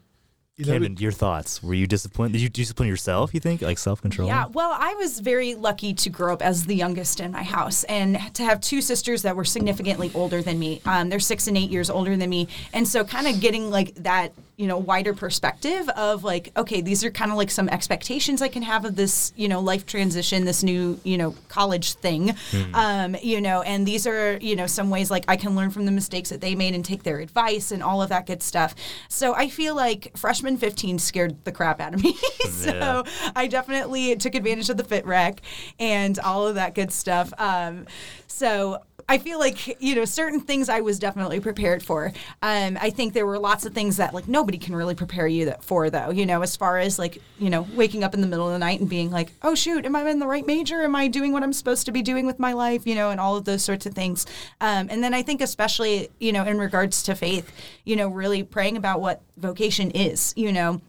You 0.55 0.65
know, 0.65 0.73
Camden, 0.73 0.97
your 0.97 1.11
thoughts? 1.11 1.63
Were 1.63 1.73
you 1.73 1.87
disappointed? 1.87 2.33
Did 2.33 2.41
you 2.41 2.49
discipline 2.49 2.87
yourself? 2.87 3.33
You 3.33 3.39
think 3.39 3.63
like 3.63 3.79
self 3.79 4.03
control? 4.03 4.27
Yeah, 4.27 4.45
well, 4.53 4.77
I 4.79 4.93
was 4.93 5.19
very 5.19 5.55
lucky 5.55 5.95
to 5.95 6.11
grow 6.11 6.31
up 6.31 6.43
as 6.43 6.67
the 6.67 6.75
youngest 6.75 7.19
in 7.19 7.31
my 7.31 7.41
house 7.41 7.83
and 7.85 8.19
to 8.35 8.43
have 8.43 8.61
two 8.61 8.79
sisters 8.79 9.23
that 9.23 9.35
were 9.35 9.45
significantly 9.45 10.11
older 10.13 10.43
than 10.43 10.59
me. 10.59 10.79
Um, 10.85 11.09
they're 11.09 11.19
six 11.19 11.47
and 11.47 11.57
eight 11.57 11.71
years 11.71 11.89
older 11.89 12.15
than 12.15 12.29
me. 12.29 12.49
And 12.71 12.87
so, 12.87 13.03
kind 13.03 13.25
of 13.27 13.39
getting 13.39 13.71
like 13.71 13.95
that, 13.95 14.31
you 14.55 14.67
know, 14.67 14.77
wider 14.77 15.15
perspective 15.15 15.89
of 15.89 16.23
like, 16.23 16.51
okay, 16.55 16.81
these 16.81 17.03
are 17.03 17.09
kind 17.09 17.31
of 17.31 17.37
like 17.37 17.49
some 17.49 17.67
expectations 17.69 18.39
I 18.43 18.47
can 18.47 18.61
have 18.61 18.85
of 18.85 18.95
this, 18.95 19.33
you 19.35 19.47
know, 19.47 19.59
life 19.59 19.87
transition, 19.87 20.45
this 20.45 20.61
new, 20.61 20.99
you 21.03 21.17
know, 21.17 21.33
college 21.47 21.93
thing. 21.95 22.35
Um, 22.75 23.15
you 23.23 23.41
know, 23.41 23.63
and 23.63 23.87
these 23.87 24.05
are, 24.05 24.37
you 24.37 24.55
know, 24.55 24.67
some 24.67 24.91
ways 24.91 25.09
like 25.09 25.25
I 25.27 25.35
can 25.35 25.55
learn 25.55 25.71
from 25.71 25.85
the 25.87 25.91
mistakes 25.91 26.29
that 26.29 26.41
they 26.41 26.53
made 26.53 26.75
and 26.75 26.85
take 26.85 27.01
their 27.01 27.17
advice 27.21 27.71
and 27.71 27.81
all 27.81 28.03
of 28.03 28.09
that 28.09 28.27
good 28.27 28.43
stuff. 28.43 28.75
So, 29.09 29.33
I 29.33 29.49
feel 29.49 29.75
like 29.75 30.15
freshman 30.15 30.42
15 30.57 30.99
scared 30.99 31.43
the 31.45 31.51
crap 31.51 31.79
out 31.79 31.93
of 31.93 32.03
me. 32.03 32.15
so, 32.49 33.03
I 33.35 33.47
definitely 33.47 34.15
took 34.15 34.35
advantage 34.35 34.69
of 34.69 34.77
the 34.77 34.83
fit 34.83 35.05
rec 35.05 35.41
and 35.79 36.17
all 36.19 36.47
of 36.47 36.55
that 36.55 36.75
good 36.75 36.91
stuff. 36.91 37.33
Um, 37.37 37.87
so 38.27 38.79
I 39.07 39.17
feel 39.17 39.39
like 39.39 39.81
you 39.81 39.95
know 39.95 40.05
certain 40.05 40.39
things 40.39 40.69
I 40.69 40.81
was 40.81 40.99
definitely 40.99 41.39
prepared 41.39 41.83
for. 41.83 42.11
Um, 42.41 42.77
I 42.81 42.89
think 42.89 43.13
there 43.13 43.25
were 43.25 43.39
lots 43.39 43.65
of 43.65 43.73
things 43.73 43.97
that 43.97 44.13
like 44.13 44.27
nobody 44.27 44.57
can 44.57 44.75
really 44.75 44.95
prepare 44.95 45.27
you 45.27 45.45
that 45.45 45.63
for 45.63 45.89
though. 45.89 46.09
You 46.09 46.25
know, 46.25 46.41
as 46.41 46.55
far 46.55 46.77
as 46.77 46.97
like 46.97 47.19
you 47.39 47.49
know 47.49 47.67
waking 47.75 48.03
up 48.03 48.13
in 48.13 48.21
the 48.21 48.27
middle 48.27 48.47
of 48.47 48.53
the 48.53 48.59
night 48.59 48.79
and 48.79 48.89
being 48.89 49.11
like, 49.11 49.31
oh 49.41 49.55
shoot, 49.55 49.85
am 49.85 49.95
I 49.95 50.09
in 50.09 50.19
the 50.19 50.27
right 50.27 50.45
major? 50.45 50.81
Am 50.81 50.95
I 50.95 51.07
doing 51.07 51.31
what 51.31 51.43
I'm 51.43 51.53
supposed 51.53 51.85
to 51.85 51.91
be 51.91 52.01
doing 52.01 52.25
with 52.25 52.39
my 52.39 52.53
life? 52.53 52.85
You 52.87 52.95
know, 52.95 53.09
and 53.09 53.19
all 53.19 53.35
of 53.35 53.45
those 53.45 53.63
sorts 53.63 53.85
of 53.85 53.93
things. 53.93 54.25
Um, 54.61 54.87
and 54.89 55.03
then 55.03 55.13
I 55.13 55.21
think 55.21 55.41
especially 55.41 56.09
you 56.19 56.31
know 56.31 56.45
in 56.45 56.57
regards 56.57 57.03
to 57.03 57.15
faith, 57.15 57.51
you 57.85 57.95
know, 57.95 58.07
really 58.07 58.43
praying 58.43 58.77
about 58.77 59.01
what 59.01 59.21
vocation 59.37 59.91
is. 59.91 60.33
You 60.35 60.51
know, 60.51 60.81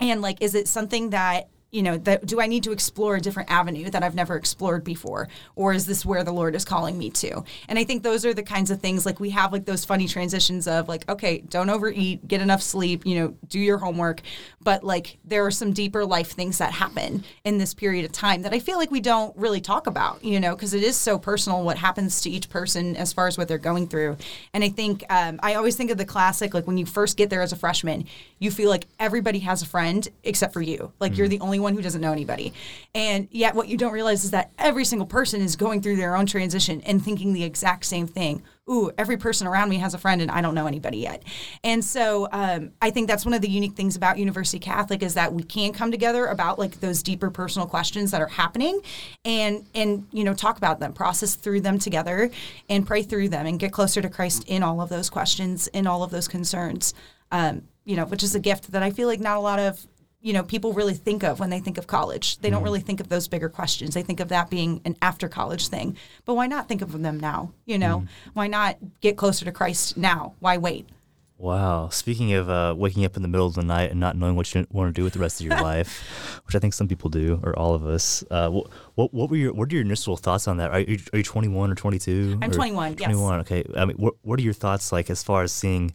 and 0.00 0.20
like 0.20 0.42
is 0.42 0.54
it 0.54 0.68
something 0.68 1.10
that 1.10 1.48
you 1.72 1.82
know, 1.82 1.96
that, 1.96 2.26
do 2.26 2.38
I 2.38 2.46
need 2.46 2.62
to 2.64 2.72
explore 2.72 3.16
a 3.16 3.20
different 3.20 3.50
avenue 3.50 3.88
that 3.90 4.02
I've 4.02 4.14
never 4.14 4.36
explored 4.36 4.84
before? 4.84 5.28
Or 5.56 5.72
is 5.72 5.86
this 5.86 6.04
where 6.04 6.22
the 6.22 6.32
Lord 6.32 6.54
is 6.54 6.66
calling 6.66 6.98
me 6.98 7.08
to? 7.10 7.42
And 7.66 7.78
I 7.78 7.84
think 7.84 8.02
those 8.02 8.26
are 8.26 8.34
the 8.34 8.42
kinds 8.42 8.70
of 8.70 8.80
things 8.80 9.06
like 9.06 9.18
we 9.18 9.30
have 9.30 9.52
like 9.52 9.64
those 9.64 9.82
funny 9.82 10.06
transitions 10.06 10.68
of 10.68 10.86
like, 10.86 11.08
okay, 11.10 11.38
don't 11.38 11.70
overeat, 11.70 12.28
get 12.28 12.42
enough 12.42 12.60
sleep, 12.60 13.06
you 13.06 13.18
know, 13.18 13.34
do 13.48 13.58
your 13.58 13.78
homework. 13.78 14.20
But 14.60 14.84
like 14.84 15.18
there 15.24 15.46
are 15.46 15.50
some 15.50 15.72
deeper 15.72 16.04
life 16.04 16.32
things 16.32 16.58
that 16.58 16.72
happen 16.72 17.24
in 17.42 17.56
this 17.56 17.72
period 17.72 18.04
of 18.04 18.12
time 18.12 18.42
that 18.42 18.52
I 18.52 18.58
feel 18.58 18.76
like 18.76 18.90
we 18.90 19.00
don't 19.00 19.34
really 19.34 19.62
talk 19.62 19.86
about, 19.86 20.22
you 20.22 20.40
know, 20.40 20.54
because 20.54 20.74
it 20.74 20.82
is 20.82 20.96
so 20.96 21.18
personal 21.18 21.64
what 21.64 21.78
happens 21.78 22.20
to 22.20 22.30
each 22.30 22.50
person 22.50 22.96
as 22.96 23.14
far 23.14 23.28
as 23.28 23.38
what 23.38 23.48
they're 23.48 23.56
going 23.56 23.88
through. 23.88 24.18
And 24.52 24.62
I 24.62 24.68
think 24.68 25.06
um, 25.08 25.40
I 25.42 25.54
always 25.54 25.76
think 25.76 25.90
of 25.90 25.96
the 25.96 26.04
classic, 26.04 26.52
like 26.52 26.66
when 26.66 26.76
you 26.76 26.84
first 26.84 27.16
get 27.16 27.30
there 27.30 27.40
as 27.40 27.52
a 27.52 27.56
freshman, 27.56 28.04
you 28.38 28.50
feel 28.50 28.68
like 28.68 28.88
everybody 29.00 29.38
has 29.38 29.62
a 29.62 29.66
friend 29.66 30.06
except 30.22 30.52
for 30.52 30.60
you. 30.60 30.92
Like 31.00 31.12
mm-hmm. 31.12 31.18
you're 31.18 31.28
the 31.28 31.40
only 31.40 31.61
one 31.62 31.74
who 31.74 31.82
doesn't 31.82 32.00
know 32.00 32.12
anybody. 32.12 32.52
And 32.94 33.28
yet, 33.30 33.54
what 33.54 33.68
you 33.68 33.76
don't 33.76 33.92
realize 33.92 34.24
is 34.24 34.32
that 34.32 34.50
every 34.58 34.84
single 34.84 35.06
person 35.06 35.40
is 35.40 35.56
going 35.56 35.80
through 35.80 35.96
their 35.96 36.16
own 36.16 36.26
transition 36.26 36.80
and 36.82 37.02
thinking 37.02 37.32
the 37.32 37.44
exact 37.44 37.84
same 37.86 38.06
thing. 38.06 38.42
Ooh, 38.70 38.92
every 38.96 39.16
person 39.16 39.46
around 39.46 39.70
me 39.70 39.78
has 39.78 39.92
a 39.92 39.98
friend, 39.98 40.22
and 40.22 40.30
I 40.30 40.40
don't 40.40 40.54
know 40.54 40.66
anybody 40.66 40.98
yet. 40.98 41.24
And 41.64 41.84
so, 41.84 42.28
um, 42.30 42.70
I 42.80 42.90
think 42.90 43.08
that's 43.08 43.24
one 43.24 43.34
of 43.34 43.40
the 43.40 43.48
unique 43.48 43.74
things 43.74 43.96
about 43.96 44.18
University 44.18 44.60
Catholic 44.60 45.02
is 45.02 45.14
that 45.14 45.32
we 45.32 45.42
can 45.42 45.72
come 45.72 45.90
together 45.90 46.26
about 46.26 46.58
like 46.58 46.80
those 46.80 47.02
deeper 47.02 47.30
personal 47.30 47.66
questions 47.66 48.12
that 48.12 48.20
are 48.20 48.28
happening, 48.28 48.80
and 49.24 49.66
and 49.74 50.06
you 50.12 50.22
know 50.22 50.34
talk 50.34 50.58
about 50.58 50.78
them, 50.78 50.92
process 50.92 51.34
through 51.34 51.60
them 51.60 51.78
together, 51.78 52.30
and 52.68 52.86
pray 52.86 53.02
through 53.02 53.30
them, 53.30 53.46
and 53.46 53.58
get 53.58 53.72
closer 53.72 54.00
to 54.00 54.08
Christ 54.08 54.44
in 54.46 54.62
all 54.62 54.80
of 54.80 54.88
those 54.88 55.10
questions, 55.10 55.66
in 55.68 55.86
all 55.86 56.02
of 56.02 56.10
those 56.10 56.28
concerns. 56.28 56.94
Um, 57.32 57.62
you 57.84 57.96
know, 57.96 58.04
which 58.04 58.22
is 58.22 58.34
a 58.34 58.40
gift 58.40 58.70
that 58.72 58.82
I 58.82 58.90
feel 58.90 59.08
like 59.08 59.20
not 59.20 59.36
a 59.36 59.40
lot 59.40 59.58
of 59.58 59.84
you 60.22 60.32
know 60.32 60.42
people 60.42 60.72
really 60.72 60.94
think 60.94 61.22
of 61.22 61.40
when 61.40 61.50
they 61.50 61.60
think 61.60 61.78
of 61.78 61.86
college. 61.86 62.38
They 62.38 62.48
mm 62.48 62.52
don't 62.52 62.58
mm-hmm. 62.58 62.64
really 62.64 62.80
think 62.80 63.00
of 63.00 63.08
those 63.08 63.28
bigger 63.28 63.48
questions. 63.48 63.94
They 63.94 64.02
think 64.02 64.20
of 64.20 64.28
that 64.28 64.50
being 64.50 64.80
an 64.84 64.96
after 65.02 65.28
college 65.28 65.68
thing. 65.68 65.96
But 66.24 66.34
why 66.34 66.46
not 66.46 66.68
think 66.68 66.82
of 66.82 66.92
them 67.00 67.18
now? 67.18 67.52
You 67.66 67.78
know, 67.78 68.00
mm 68.00 68.08
why 68.34 68.46
not 68.46 68.76
get 69.00 69.16
closer 69.16 69.44
to 69.44 69.52
Christ 69.52 69.96
now? 69.96 70.34
Why 70.38 70.56
wait? 70.56 70.88
Wow. 71.42 71.88
Speaking 71.88 72.34
of 72.34 72.48
uh, 72.48 72.72
waking 72.78 73.04
up 73.04 73.16
in 73.16 73.22
the 73.22 73.28
middle 73.28 73.48
of 73.48 73.54
the 73.54 73.64
night 73.64 73.90
and 73.90 73.98
not 73.98 74.16
knowing 74.16 74.36
what 74.36 74.54
you 74.54 74.64
want 74.70 74.94
to 74.94 74.98
do 74.98 75.02
with 75.02 75.14
the 75.14 75.18
rest 75.18 75.40
of 75.40 75.46
your 75.46 75.60
life, 75.60 76.40
which 76.46 76.54
I 76.54 76.60
think 76.60 76.72
some 76.72 76.86
people 76.86 77.10
do, 77.10 77.40
or 77.42 77.58
all 77.58 77.74
of 77.74 77.84
us, 77.84 78.22
uh, 78.30 78.48
what, 78.48 78.68
what, 78.94 79.12
what 79.12 79.28
were 79.28 79.36
your 79.36 79.52
what 79.52 79.68
are 79.72 79.74
your 79.74 79.84
initial 79.84 80.16
thoughts 80.16 80.46
on 80.46 80.58
that? 80.58 80.70
Are 80.70 80.78
you, 80.78 81.00
are 81.12 81.16
you 81.18 81.24
21 81.24 81.72
or 81.72 81.74
22? 81.74 82.38
I'm 82.40 82.52
21. 82.52 82.94
21. 82.94 83.38
Yes. 83.38 83.50
Okay. 83.50 83.64
I 83.76 83.84
mean, 83.86 83.96
what, 83.96 84.14
what 84.22 84.38
are 84.38 84.42
your 84.42 84.52
thoughts 84.52 84.92
like 84.92 85.10
as 85.10 85.24
far 85.24 85.42
as 85.42 85.50
seeing? 85.50 85.92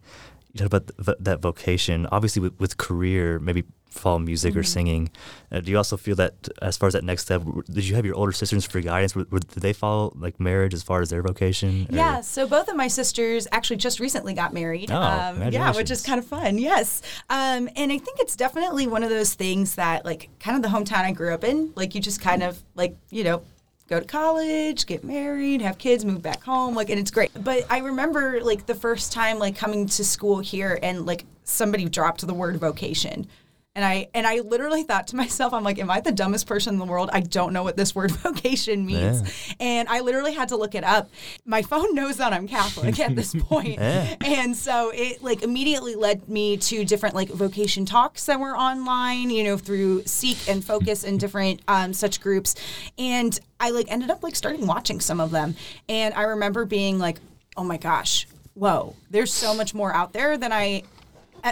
You 0.52 0.58
talk 0.58 0.68
about 0.68 0.92
th- 1.06 1.18
that 1.22 1.40
vocation. 1.40 2.08
Obviously, 2.12 2.42
with, 2.42 2.60
with 2.60 2.76
career, 2.76 3.40
maybe 3.40 3.64
follow 3.90 4.20
music 4.20 4.52
mm-hmm. 4.52 4.60
or 4.60 4.64
singing. 4.64 5.10
Uh, 5.52 5.60
do 5.60 5.72
you 5.72 5.78
also 5.78 5.98
feel 5.98 6.16
that 6.16 6.50
as 6.62 6.78
far 6.78 6.88
as 6.88 6.94
that 6.94 7.04
next 7.04 7.24
step, 7.24 7.42
did 7.72 7.88
you 7.88 7.96
have 7.96 8.06
your 8.06 8.16
older 8.16 8.32
sisters 8.32 8.66
for 8.66 8.82
guidance? 8.82 9.16
Were, 9.16 9.26
were, 9.30 9.40
did 9.40 9.62
they 9.62 9.74
follow 9.74 10.14
like 10.16 10.40
marriage 10.40 10.74
as 10.74 10.84
far 10.84 11.02
as 11.02 11.10
their 11.10 11.22
vocation? 11.22 11.88
Or? 11.92 11.96
Yeah, 11.96 12.22
so 12.22 12.48
both 12.48 12.68
of 12.68 12.76
my 12.76 12.88
sisters 12.88 13.48
actually 13.52 13.78
just 13.78 14.00
recently 14.00 14.34
got 14.34 14.54
married. 14.54 14.92
Oh, 14.92 15.02
um, 15.02 15.52
yeah, 15.52 15.74
which 15.74 15.92
is 15.92 16.04
kind 16.04 16.20
of 16.20 16.26
fun. 16.26 16.58
Yes, 16.58 17.02
um, 17.30 17.70
and 17.76 17.92
I 17.92 17.98
think 17.98 18.20
it's 18.20 18.36
definitely 18.36 18.88
one 18.88 19.04
of 19.04 19.10
those 19.10 19.34
things 19.34 19.76
that 19.76 20.06
like 20.06 20.30
kind 20.40 20.56
of 20.56 20.64
the 20.64 20.76
hometown 20.78 21.04
I 21.04 21.12
grew 21.12 21.34
up 21.34 21.44
in. 21.44 21.72
Like 21.76 21.96
you 21.96 22.02
just 22.02 22.22
kind 22.22 22.44
of 22.44 22.62
like 22.76 22.96
you 23.10 23.24
know 23.24 23.42
go 23.88 24.00
to 24.00 24.06
college, 24.06 24.86
get 24.86 25.04
married, 25.04 25.62
have 25.62 25.78
kids, 25.78 26.04
move 26.04 26.22
back 26.22 26.44
home, 26.44 26.76
like 26.76 26.90
and 26.90 27.00
it's 27.00 27.12
great. 27.12 27.32
But 27.42 27.66
I 27.70 27.80
remember 27.80 28.42
like 28.42 28.66
the 28.66 28.76
first 28.76 29.14
time 29.14 29.40
like 29.40 29.56
coming 29.56 29.88
to 29.88 30.04
school 30.04 30.40
here 30.40 30.78
and 30.84 31.06
like 31.06 31.26
somebody 31.44 31.88
dropped 31.88 32.26
the 32.26 32.34
word 32.34 32.58
vocation 32.58 33.28
and 33.78 33.86
I 33.86 34.10
and 34.16 34.26
I 34.26 34.40
literally 34.40 34.82
thought 34.82 35.08
to 35.10 35.16
myself, 35.16 35.54
I'm 35.54 35.64
like, 35.64 35.78
am 35.78 35.92
I 35.92 36.02
the 36.02 36.12
dumbest 36.12 36.48
person 36.48 36.74
in 36.74 36.80
the 36.80 36.86
world? 36.86 37.12
I 37.14 37.20
don't 37.20 37.54
know 37.54 37.62
what 37.62 37.78
this 37.78 37.94
word 37.94 38.10
vocation 38.24 38.88
means. 38.88 39.22
Yeah. 39.22 39.56
And 39.60 39.88
I 39.88 40.00
literally 40.00 40.34
had 40.34 40.50
to 40.50 40.58
look 40.58 40.74
it 40.74 40.84
up. 40.84 41.12
My 41.46 41.62
phone 41.62 41.94
knows 41.94 42.18
that 42.18 42.34
I'm 42.34 42.48
Catholic 42.48 43.00
at 43.00 43.16
this 43.16 43.36
point. 43.40 43.76
Yeah. 43.76 44.16
And 44.26 44.56
so 44.56 44.92
it 44.94 45.22
like 45.22 45.44
immediately 45.44 45.94
led 45.94 46.28
me 46.28 46.58
to 46.58 46.84
different 46.86 47.14
like 47.14 47.30
vocation 47.30 47.86
talks 47.86 48.26
that 48.26 48.40
were 48.40 48.58
online, 48.58 49.30
you 49.30 49.44
know, 49.44 49.58
through 49.58 50.04
Seek 50.06 50.50
and 50.50 50.66
Focus 50.66 51.04
and 51.04 51.20
different 51.20 51.62
um, 51.68 51.94
such 51.94 52.20
groups. 52.20 52.56
And 52.98 53.40
I 53.60 53.70
like 53.70 53.92
ended 53.92 54.10
up 54.10 54.24
like 54.24 54.36
starting 54.36 54.66
watching 54.66 55.00
some 55.00 55.20
of 55.20 55.30
them. 55.30 55.56
And 55.88 56.16
I 56.16 56.24
remember 56.24 56.66
being 56.66 56.98
like, 56.98 57.20
oh 57.56 57.64
my 57.64 57.78
gosh, 57.78 58.28
whoa, 58.56 58.96
there's 59.12 59.32
so 59.32 59.54
much 59.54 59.76
more 59.76 59.94
out 59.94 60.14
there 60.14 60.36
than 60.36 60.52
I 60.52 60.82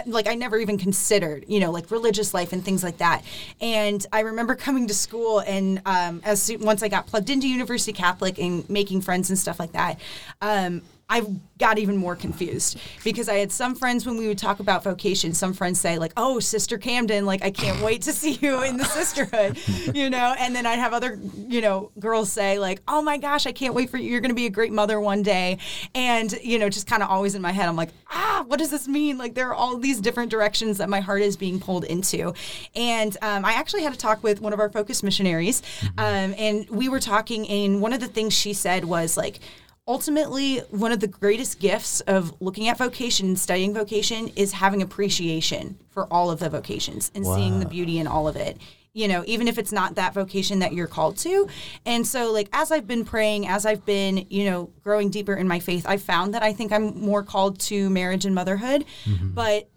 like 0.06 0.26
I 0.26 0.34
never 0.34 0.58
even 0.58 0.78
considered, 0.78 1.44
you 1.48 1.60
know, 1.60 1.70
like 1.70 1.90
religious 1.90 2.34
life 2.34 2.52
and 2.52 2.64
things 2.64 2.82
like 2.82 2.98
that. 2.98 3.22
And 3.60 4.04
I 4.12 4.20
remember 4.20 4.54
coming 4.54 4.86
to 4.88 4.94
school 4.94 5.40
and 5.40 5.80
um, 5.86 6.20
as 6.24 6.50
once 6.60 6.82
I 6.82 6.88
got 6.88 7.06
plugged 7.06 7.30
into 7.30 7.48
University 7.48 7.92
Catholic 7.92 8.38
and 8.38 8.68
making 8.68 9.00
friends 9.00 9.30
and 9.30 9.38
stuff 9.38 9.58
like 9.58 9.72
that, 9.72 9.98
um, 10.40 10.82
I 11.08 11.24
got 11.58 11.78
even 11.78 11.96
more 11.96 12.16
confused 12.16 12.78
because 13.04 13.28
I 13.28 13.34
had 13.36 13.52
some 13.52 13.76
friends 13.76 14.04
when 14.04 14.16
we 14.16 14.26
would 14.26 14.38
talk 14.38 14.58
about 14.58 14.82
vocation, 14.82 15.34
some 15.34 15.52
friends 15.52 15.80
say 15.80 15.98
like, 15.98 16.12
"Oh, 16.16 16.40
Sister 16.40 16.78
Camden, 16.78 17.24
like 17.24 17.44
I 17.44 17.52
can't 17.52 17.80
wait 17.80 18.02
to 18.02 18.12
see 18.12 18.32
you 18.32 18.62
in 18.62 18.76
the 18.76 18.84
sisterhood," 18.84 19.56
you 19.94 20.10
know, 20.10 20.34
and 20.36 20.54
then 20.54 20.66
I'd 20.66 20.80
have 20.80 20.92
other, 20.92 21.18
you 21.36 21.60
know, 21.60 21.92
girls 22.00 22.32
say 22.32 22.58
like, 22.58 22.82
"Oh 22.88 23.02
my 23.02 23.18
gosh, 23.18 23.46
I 23.46 23.52
can't 23.52 23.72
wait 23.72 23.88
for 23.88 23.98
you. 23.98 24.10
You're 24.10 24.20
going 24.20 24.30
to 24.30 24.34
be 24.34 24.46
a 24.46 24.50
great 24.50 24.72
mother 24.72 24.98
one 24.98 25.22
day," 25.22 25.58
and 25.94 26.32
you 26.42 26.58
know, 26.58 26.68
just 26.68 26.88
kind 26.88 27.04
of 27.04 27.08
always 27.08 27.36
in 27.36 27.42
my 27.42 27.52
head, 27.52 27.68
I'm 27.68 27.76
like, 27.76 27.90
"Ah, 28.10 28.44
what 28.48 28.58
does 28.58 28.70
this 28.70 28.88
mean?" 28.88 29.16
Like 29.16 29.34
there 29.34 29.48
are 29.48 29.54
all 29.54 29.76
these 29.78 30.00
different 30.00 30.32
directions 30.32 30.78
that 30.78 30.88
my 30.88 30.98
heart 30.98 31.22
is 31.22 31.36
being 31.36 31.60
pulled 31.60 31.84
into, 31.84 32.34
and 32.74 33.16
um, 33.22 33.44
I 33.44 33.52
actually 33.52 33.84
had 33.84 33.92
a 33.92 33.96
talk 33.96 34.24
with 34.24 34.40
one 34.40 34.52
of 34.52 34.58
our 34.58 34.70
focus 34.70 35.04
missionaries, 35.04 35.62
mm-hmm. 35.62 35.98
um, 36.00 36.34
and 36.36 36.68
we 36.68 36.88
were 36.88 37.00
talking, 37.00 37.48
and 37.48 37.80
one 37.80 37.92
of 37.92 38.00
the 38.00 38.08
things 38.08 38.34
she 38.34 38.52
said 38.52 38.84
was 38.84 39.16
like 39.16 39.38
ultimately 39.88 40.58
one 40.70 40.92
of 40.92 41.00
the 41.00 41.06
greatest 41.06 41.60
gifts 41.60 42.00
of 42.02 42.34
looking 42.40 42.68
at 42.68 42.76
vocation 42.76 43.28
and 43.28 43.38
studying 43.38 43.72
vocation 43.72 44.28
is 44.36 44.52
having 44.52 44.82
appreciation 44.82 45.78
for 45.90 46.12
all 46.12 46.30
of 46.30 46.40
the 46.40 46.48
vocations 46.48 47.10
and 47.14 47.24
wow. 47.24 47.36
seeing 47.36 47.60
the 47.60 47.66
beauty 47.66 47.98
in 47.98 48.06
all 48.06 48.26
of 48.26 48.36
it 48.36 48.58
you 48.92 49.06
know 49.06 49.22
even 49.26 49.46
if 49.46 49.58
it's 49.58 49.70
not 49.70 49.94
that 49.94 50.12
vocation 50.12 50.58
that 50.58 50.72
you're 50.72 50.86
called 50.88 51.16
to 51.16 51.46
and 51.84 52.06
so 52.06 52.32
like 52.32 52.48
as 52.52 52.72
i've 52.72 52.86
been 52.86 53.04
praying 53.04 53.46
as 53.46 53.64
i've 53.64 53.84
been 53.84 54.26
you 54.28 54.44
know 54.50 54.70
growing 54.82 55.10
deeper 55.10 55.34
in 55.34 55.46
my 55.46 55.60
faith 55.60 55.86
i've 55.86 56.02
found 56.02 56.34
that 56.34 56.42
i 56.42 56.52
think 56.52 56.72
i'm 56.72 56.98
more 56.98 57.22
called 57.22 57.60
to 57.60 57.88
marriage 57.90 58.24
and 58.24 58.34
motherhood 58.34 58.84
mm-hmm. 59.04 59.30
but 59.30 59.68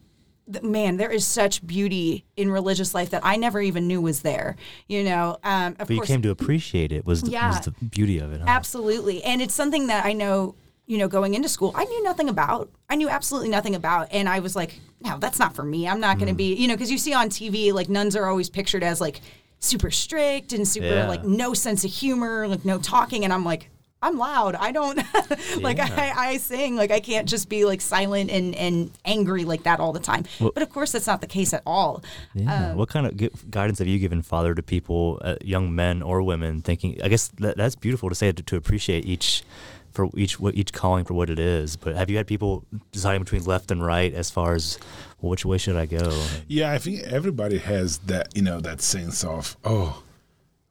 man, 0.64 0.98
there 0.98 1.12
is 1.12 1.26
such 1.26 1.66
beauty 1.66 2.26
in 2.36 2.50
religious 2.50 2.94
life 2.94 3.12
that 3.12 3.22
I 3.26 3.36
never 3.36 3.62
even 3.62 3.88
knew 3.88 4.02
was 4.02 4.22
there. 4.22 4.56
You 4.88 5.04
know, 5.04 5.38
um, 5.44 5.74
of 5.74 5.88
but 5.88 5.88
course, 5.88 6.10
you 6.10 6.14
came 6.14 6.22
to 6.24 6.32
appreciate 6.32 6.92
it. 6.92 7.06
Was 7.06 7.22
the, 7.22 7.32
yeah, 7.32 7.50
was 7.50 7.62
the 7.62 7.72
beauty 7.72 8.20
of 8.20 8.32
it? 8.32 8.42
Huh? 8.42 8.46
Absolutely, 8.48 9.24
and 9.24 9.42
it's 9.42 9.54
something 9.54 9.88
that 9.88 10.06
I 10.06 10.14
know. 10.14 10.56
You 10.86 10.98
know, 10.98 11.08
going 11.08 11.36
into 11.36 11.48
school, 11.48 11.72
I 11.76 11.86
knew 11.86 12.04
nothing 12.04 12.30
about. 12.30 12.72
I 12.90 12.96
knew 12.96 13.10
absolutely 13.10 13.50
nothing 13.50 13.76
about, 13.76 14.08
and 14.12 14.28
I 14.28 14.40
was 14.40 14.56
like, 14.56 14.80
"No, 15.02 15.20
that's 15.20 15.38
not 15.38 15.54
for 15.54 15.64
me. 15.64 15.88
I'm 15.88 16.00
not 16.00 16.18
going 16.18 16.30
to 16.30 16.34
mm. 16.34 16.38
be." 16.38 16.56
You 16.56 16.68
know, 16.68 16.74
because 16.74 16.90
you 16.90 16.98
see 16.98 17.14
on 17.14 17.30
TV, 17.30 17.72
like 17.72 17.90
nuns 17.90 18.16
are 18.16 18.26
always 18.26 18.50
pictured 18.50 18.84
as 18.84 19.00
like 19.00 19.22
super 19.60 19.92
strict 19.92 20.52
and 20.52 20.68
super 20.68 20.88
yeah. 20.88 21.08
like 21.08 21.24
no 21.24 21.54
sense 21.54 21.84
of 21.84 21.92
humor, 21.92 22.48
like 22.48 22.66
no 22.66 22.80
talking, 22.80 23.24
and 23.24 23.32
I'm 23.32 23.46
like, 23.46 23.70
I'm 24.02 24.18
loud. 24.18 24.56
I 24.56 24.72
don't 24.72 24.98
like 25.62 25.80
I, 25.80 26.14
I 26.16 26.38
sing 26.38 26.76
like 26.76 26.92
I 26.92 27.00
can't 27.00 27.28
just 27.28 27.50
be 27.50 27.66
like 27.66 27.82
silent 27.82 28.32
and, 28.32 28.56
and 28.56 28.92
angry 29.04 29.44
like 29.44 29.64
that 29.64 29.80
all 29.80 29.92
the 29.92 30.00
time. 30.00 30.26
Well, 30.40 30.52
but 30.54 30.64
of 30.64 30.70
course, 30.70 30.94
that's 30.94 31.08
not 31.08 31.22
the 31.22 31.28
case 31.28 31.54
at 31.54 31.64
all. 31.66 32.04
Yeah. 32.34 32.72
Um, 32.72 32.78
what 32.78 32.90
kind 32.90 33.06
of 33.06 33.52
guidance 33.52 33.80
have 33.80 33.88
you 33.88 34.00
given 34.00 34.22
Father 34.22 34.56
to 34.56 34.64
people, 34.64 35.20
uh, 35.22 35.36
young 35.42 35.76
men 35.76 36.02
or 36.02 36.22
women, 36.22 36.62
thinking? 36.62 37.02
I 37.04 37.10
guess 37.10 37.28
that, 37.40 37.58
that's 37.58 37.76
beautiful 37.76 38.10
to 38.10 38.16
say 38.16 38.32
to, 38.32 38.42
to 38.42 38.56
appreciate 38.56 39.06
each 39.06 39.44
for 39.92 40.10
each 40.16 40.40
what 40.40 40.56
each 40.56 40.72
calling 40.72 41.04
for 41.04 41.14
what 41.14 41.30
it 41.30 41.40
is. 41.40 41.76
But 41.76 41.96
have 41.96 42.10
you 42.10 42.18
had 42.18 42.28
people 42.28 42.66
deciding 42.92 43.22
between 43.24 43.44
left 43.44 43.70
and 43.72 43.86
right 43.86 44.14
as 44.14 44.30
far 44.30 44.54
as 44.54 44.80
well, 45.20 45.32
which 45.32 45.46
way 45.46 45.58
should 45.58 45.76
I 45.76 45.86
go? 45.86 46.26
Yeah, 46.48 46.72
I 46.72 46.78
think 46.78 47.02
everybody 47.04 47.58
has 47.58 47.98
that 48.00 48.36
you 48.36 48.44
know 48.44 48.62
that 48.62 48.82
sense 48.82 49.24
of 49.24 49.58
oh 49.64 50.04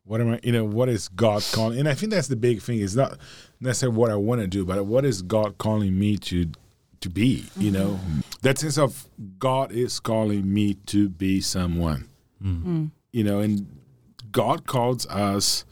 what 0.08 0.22
am 0.22 0.32
I, 0.32 0.40
you 0.42 0.52
know, 0.52 0.64
what 0.64 0.88
is 0.88 1.08
God 1.08 1.44
calling? 1.52 1.78
And 1.78 1.86
I 1.86 1.92
think 1.92 2.12
that's 2.12 2.28
the 2.28 2.36
big 2.36 2.62
thing. 2.62 2.80
It's 2.80 2.94
not 2.94 3.18
necessarily 3.60 3.96
what 3.96 4.10
I 4.10 4.16
want 4.16 4.40
to 4.40 4.46
do, 4.46 4.64
but 4.64 4.84
what 4.86 5.04
is 5.04 5.20
God 5.20 5.58
calling 5.58 5.98
me 5.98 6.16
to 6.16 6.50
to 7.00 7.10
be? 7.10 7.44
You 7.58 7.70
know, 7.70 7.88
mm-hmm. 7.90 8.20
that 8.40 8.58
sense 8.58 8.78
of 8.78 9.06
God 9.38 9.70
is 9.70 10.00
calling 10.00 10.52
me 10.52 10.74
to 10.86 11.10
be 11.10 11.42
someone. 11.42 12.08
Mm-hmm. 12.42 12.86
You 13.12 13.24
know, 13.24 13.40
and 13.40 13.66
God 14.32 14.66
calls 14.66 15.06
us 15.08 15.66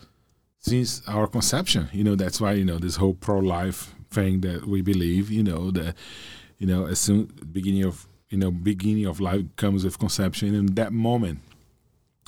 since 0.61 1.03
our 1.09 1.27
conception. 1.27 1.89
You 1.93 2.05
know, 2.05 2.15
that's 2.15 2.39
why 2.39 2.53
you 2.53 2.65
know 2.67 2.79
this 2.79 2.97
whole 2.97 3.15
pro 3.15 3.39
life 3.39 3.95
thing 4.11 4.43
that 4.43 4.67
we 4.67 4.83
believe. 4.83 5.31
You 5.31 5.45
know, 5.45 5.71
that 5.71 5.95
you 6.59 6.67
know 6.67 6.85
as 6.85 6.99
soon 6.99 7.31
beginning 7.51 7.85
of 7.85 8.07
you 8.29 8.37
know 8.37 8.51
beginning 8.51 9.07
of 9.07 9.19
life 9.19 9.45
comes 9.57 9.83
with 9.83 9.99
conception, 9.99 10.55
and 10.55 10.77
that 10.77 10.93
moment 10.93 11.39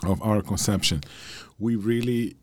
of 0.04 0.22
our 0.22 0.40
conception 0.40 1.00
we 1.58 1.76
really 1.76 2.36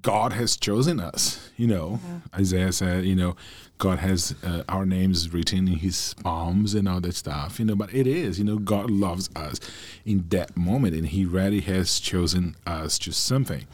God 0.00 0.32
has 0.32 0.56
chosen 0.56 0.98
us. 0.98 1.50
You 1.56 1.68
know, 1.68 2.00
Isaiah 2.34 2.72
said, 2.72 3.04
you 3.04 3.14
know, 3.14 3.36
God 3.78 3.98
has 4.00 4.34
uh, 4.44 4.64
our 4.68 4.84
names 4.84 5.32
written 5.32 5.68
in 5.68 5.78
His 5.78 6.14
palms 6.22 6.74
and 6.74 6.88
all 6.88 7.00
that 7.00 7.14
stuff. 7.14 7.58
You 7.60 7.66
know, 7.66 7.76
but 7.76 7.94
it 7.94 8.06
is, 8.06 8.38
you 8.38 8.44
know, 8.44 8.58
God 8.58 8.90
loves 8.90 9.30
us 9.36 9.60
in 10.04 10.26
that 10.28 10.56
moment, 10.56 10.94
and 10.94 11.06
He 11.06 11.24
really 11.24 11.60
has 11.60 12.00
chosen 12.00 12.56
us 12.66 12.98
to 13.00 13.12
something. 13.12 13.66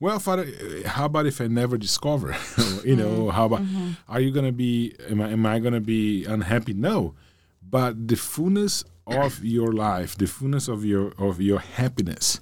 Well, 0.00 0.18
Father, 0.18 0.46
how 0.86 1.04
about 1.04 1.26
if 1.26 1.40
I 1.40 1.46
never 1.46 1.78
discover? 1.78 2.34
you 2.84 2.96
know, 2.96 3.30
how 3.30 3.46
about 3.46 3.62
are 4.08 4.20
you 4.20 4.32
gonna 4.32 4.52
be? 4.52 4.94
Am 5.08 5.20
I, 5.20 5.30
am 5.30 5.46
I 5.46 5.60
gonna 5.60 5.80
be 5.80 6.24
unhappy? 6.24 6.72
No, 6.72 7.14
but 7.62 8.08
the 8.08 8.16
fullness 8.16 8.84
of 9.06 9.44
your 9.44 9.72
life, 9.72 10.16
the 10.16 10.26
fullness 10.26 10.68
of 10.68 10.84
your 10.84 11.12
of 11.18 11.40
your 11.40 11.60
happiness, 11.60 12.40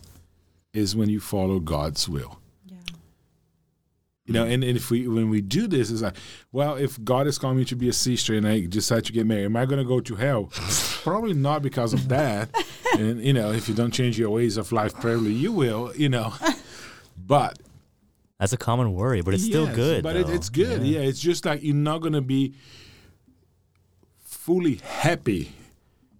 is 0.73 0.97
when 0.97 1.09
you 1.09 1.21
follow 1.21 1.61
God's 1.61 2.09
will. 2.09 2.41
Yeah. 2.67 2.77
You 4.27 4.35
know, 4.35 4.45
and, 4.45 4.65
and 4.65 4.77
if 4.77 4.91
we 4.91 5.07
when 5.07 5.29
we 5.29 5.41
do 5.41 5.67
this, 5.67 5.91
it's 5.91 6.03
like, 6.03 6.17
well, 6.53 6.77
if 6.77 7.03
God 7.05 7.27
is 7.27 7.39
calling 7.39 7.59
me 7.59 7.65
to 7.67 7.77
be 7.77 7.89
a 7.89 7.93
sister 7.93 8.35
and 8.35 8.47
I 8.49 8.67
decide 8.67 9.05
to 9.05 9.13
get 9.13 9.27
married, 9.27 9.45
am 9.45 9.57
I 9.57 9.67
going 9.67 9.79
to 9.79 9.85
go 9.85 10.01
to 10.01 10.17
hell? 10.17 10.51
probably 11.03 11.35
not 11.35 11.63
because 11.63 11.93
of 11.93 12.09
that. 12.09 12.49
and 12.99 13.23
you 13.23 13.35
know, 13.35 13.53
if 13.53 13.69
you 13.69 13.75
don't 13.75 13.93
change 13.93 14.19
your 14.19 14.31
ways 14.31 14.57
of 14.57 14.73
life, 14.73 14.95
probably 14.95 15.33
you 15.33 15.53
will. 15.53 15.93
You 15.95 16.09
know, 16.09 16.33
but 17.17 17.59
That's 18.39 18.55
a 18.55 18.57
common 18.57 18.95
worry, 18.95 19.21
but 19.21 19.35
it's 19.35 19.45
still 19.45 19.67
good. 19.67 20.03
But 20.03 20.17
it, 20.17 20.31
it's 20.31 20.49
good. 20.49 20.83
Yeah. 20.83 21.01
it's 21.01 21.21
just 21.21 21.45
like 21.45 21.63
you're 21.63 21.75
not 21.75 21.99
going 21.99 22.15
to 22.15 22.23
be 22.23 22.55
fully 24.23 24.77
happy 24.77 25.53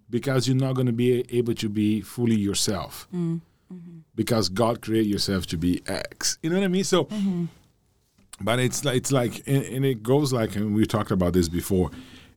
because 0.09 0.47
you're 0.47 0.57
not 0.57 0.75
going 0.75 0.87
to 0.87 0.93
be 0.93 1.25
able 1.35 1.53
to 1.55 1.69
be 1.69 2.01
fully 2.01 2.35
yourself 2.35 3.07
mm, 3.13 3.41
mm-hmm. 3.73 3.97
because 4.15 4.49
God 4.49 4.81
created 4.81 5.09
yourself 5.09 5.45
to 5.47 5.57
be 5.57 5.81
X. 5.87 6.37
You 6.41 6.49
know 6.49 6.57
what 6.57 6.65
I 6.65 6.69
mean? 6.69 6.83
So, 6.83 7.05
mm-hmm. 7.05 7.45
but 8.41 8.59
it's 8.59 8.85
like 8.85 8.95
it's 8.97 9.11
like, 9.11 9.43
and, 9.47 9.63
and 9.65 9.85
it 9.85 10.03
goes 10.03 10.31
like, 10.31 10.55
and 10.55 10.75
we 10.75 10.85
talked 10.85 11.11
about 11.11 11.33
this 11.33 11.49
before. 11.49 11.91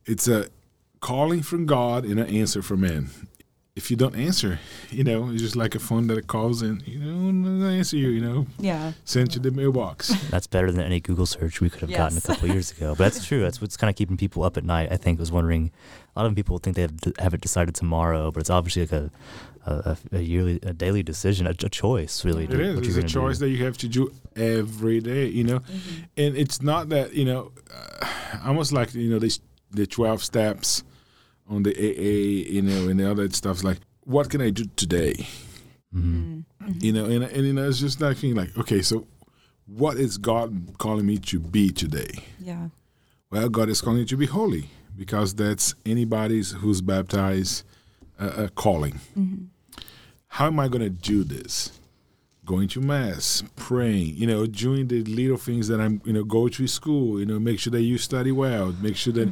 It's 0.05 0.27
a 0.27 0.47
calling 1.01 1.41
from 1.41 1.65
God 1.65 2.03
and 2.05 2.19
an 2.19 2.27
answer 2.27 2.61
from 2.61 2.81
man. 2.81 3.09
If 3.79 3.89
you 3.89 3.95
don't 4.03 4.15
answer, 4.15 4.59
you 4.91 5.05
know, 5.05 5.29
it's 5.31 5.41
just 5.41 5.55
like 5.55 5.73
a 5.73 5.79
phone 5.79 6.07
that 6.07 6.27
calls 6.27 6.61
and 6.61 6.85
you 6.85 6.99
know, 6.99 7.31
no 7.31 7.67
answer 7.69 7.95
you, 7.95 8.09
you 8.09 8.19
know, 8.27 8.45
Yeah. 8.59 8.91
sent 9.05 9.35
you 9.35 9.41
the 9.41 9.51
mailbox. 9.51 10.09
That's 10.29 10.47
better 10.47 10.69
than 10.69 10.81
any 10.81 10.99
Google 10.99 11.25
search 11.25 11.61
we 11.61 11.69
could 11.69 11.81
have 11.81 11.91
gotten 12.01 12.17
a 12.17 12.21
couple 12.21 12.49
years 12.49 12.71
ago. 12.71 12.89
But 12.97 13.05
that's 13.05 13.25
true. 13.29 13.41
That's 13.41 13.61
what's 13.61 13.77
kind 13.77 13.89
of 13.89 13.95
keeping 13.95 14.17
people 14.17 14.43
up 14.43 14.57
at 14.57 14.65
night. 14.65 14.91
I 14.91 14.97
think 14.97 15.17
was 15.17 15.31
wondering. 15.31 15.71
A 16.15 16.19
lot 16.21 16.25
of 16.29 16.35
people 16.35 16.57
think 16.57 16.75
they 16.75 16.81
have, 16.81 16.93
have 17.19 17.33
it 17.33 17.39
decided 17.41 17.73
tomorrow, 17.75 18.31
but 18.31 18.41
it's 18.41 18.49
obviously 18.49 18.81
like 18.83 18.91
a 18.91 19.11
a, 19.65 19.97
a 20.13 20.19
yearly, 20.21 20.59
a 20.63 20.73
daily 20.73 21.03
decision, 21.03 21.45
a, 21.47 21.51
a 21.51 21.69
choice, 21.69 22.25
really. 22.25 22.45
It 22.45 22.49
to- 22.51 22.61
is. 22.61 22.75
what 22.75 22.85
It's 22.85 22.95
a 22.97 23.03
choice 23.03 23.37
do. 23.37 23.45
that 23.45 23.51
you 23.51 23.63
have 23.65 23.77
to 23.77 23.87
do 23.87 24.11
every 24.35 24.99
day, 24.99 25.27
you 25.27 25.43
know. 25.45 25.61
And 26.17 26.35
it's 26.35 26.61
not 26.61 26.89
that 26.89 27.13
you 27.13 27.23
know, 27.25 27.51
uh, 27.73 28.07
almost 28.49 28.71
like 28.73 28.93
you 28.93 29.09
know, 29.09 29.19
this 29.19 29.39
the 29.71 29.85
twelve 29.87 30.21
steps 30.23 30.83
on 31.49 31.63
the 31.63 31.75
AA, 31.75 32.51
you 32.51 32.61
know, 32.61 32.87
and 32.87 32.99
the 32.99 33.09
other 33.09 33.29
stuff. 33.31 33.63
Like, 33.63 33.79
what 34.03 34.29
can 34.29 34.41
I 34.41 34.51
do 34.51 34.65
today? 34.75 35.27
Mm-hmm. 35.93 36.41
You 36.79 36.93
know, 36.93 37.05
and 37.05 37.23
and 37.23 37.45
you 37.47 37.53
know, 37.53 37.67
it's 37.67 37.79
just 37.79 37.99
like 37.99 38.17
thinking 38.17 38.35
like, 38.35 38.57
okay, 38.57 38.81
so 38.81 39.07
what 39.65 39.97
is 39.97 40.17
God 40.17 40.77
calling 40.77 41.05
me 41.05 41.17
to 41.17 41.39
be 41.39 41.71
today? 41.71 42.23
Yeah. 42.39 42.69
Well, 43.31 43.49
God 43.49 43.69
is 43.69 43.81
calling 43.81 43.99
you 43.99 44.05
to 44.05 44.17
be 44.17 44.25
holy 44.25 44.69
because 44.95 45.35
that's 45.35 45.75
anybody's 45.85 46.51
who's 46.51 46.81
baptized 46.81 47.63
uh, 48.19 48.25
uh, 48.25 48.47
calling. 48.49 48.99
How 50.27 50.47
am 50.47 50.59
I 50.59 50.67
going 50.67 50.81
to 50.81 50.89
do 50.89 51.23
this? 51.23 51.78
Going 52.49 52.67
to 52.69 52.81
mass, 52.81 53.43
praying, 53.55 54.15
you 54.15 54.25
know, 54.25 54.47
doing 54.47 54.87
the 54.87 55.03
little 55.03 55.37
things 55.37 55.67
that 55.67 55.79
I'm, 55.79 56.01
you 56.03 56.13
know, 56.13 56.23
go 56.23 56.47
to 56.47 56.67
school, 56.67 57.19
you 57.19 57.25
know, 57.27 57.37
make 57.37 57.59
sure 57.59 57.69
that 57.69 57.83
you 57.83 57.99
study 57.99 58.31
well, 58.31 58.73
make 58.81 58.95
sure 58.95 59.13
that, 59.13 59.29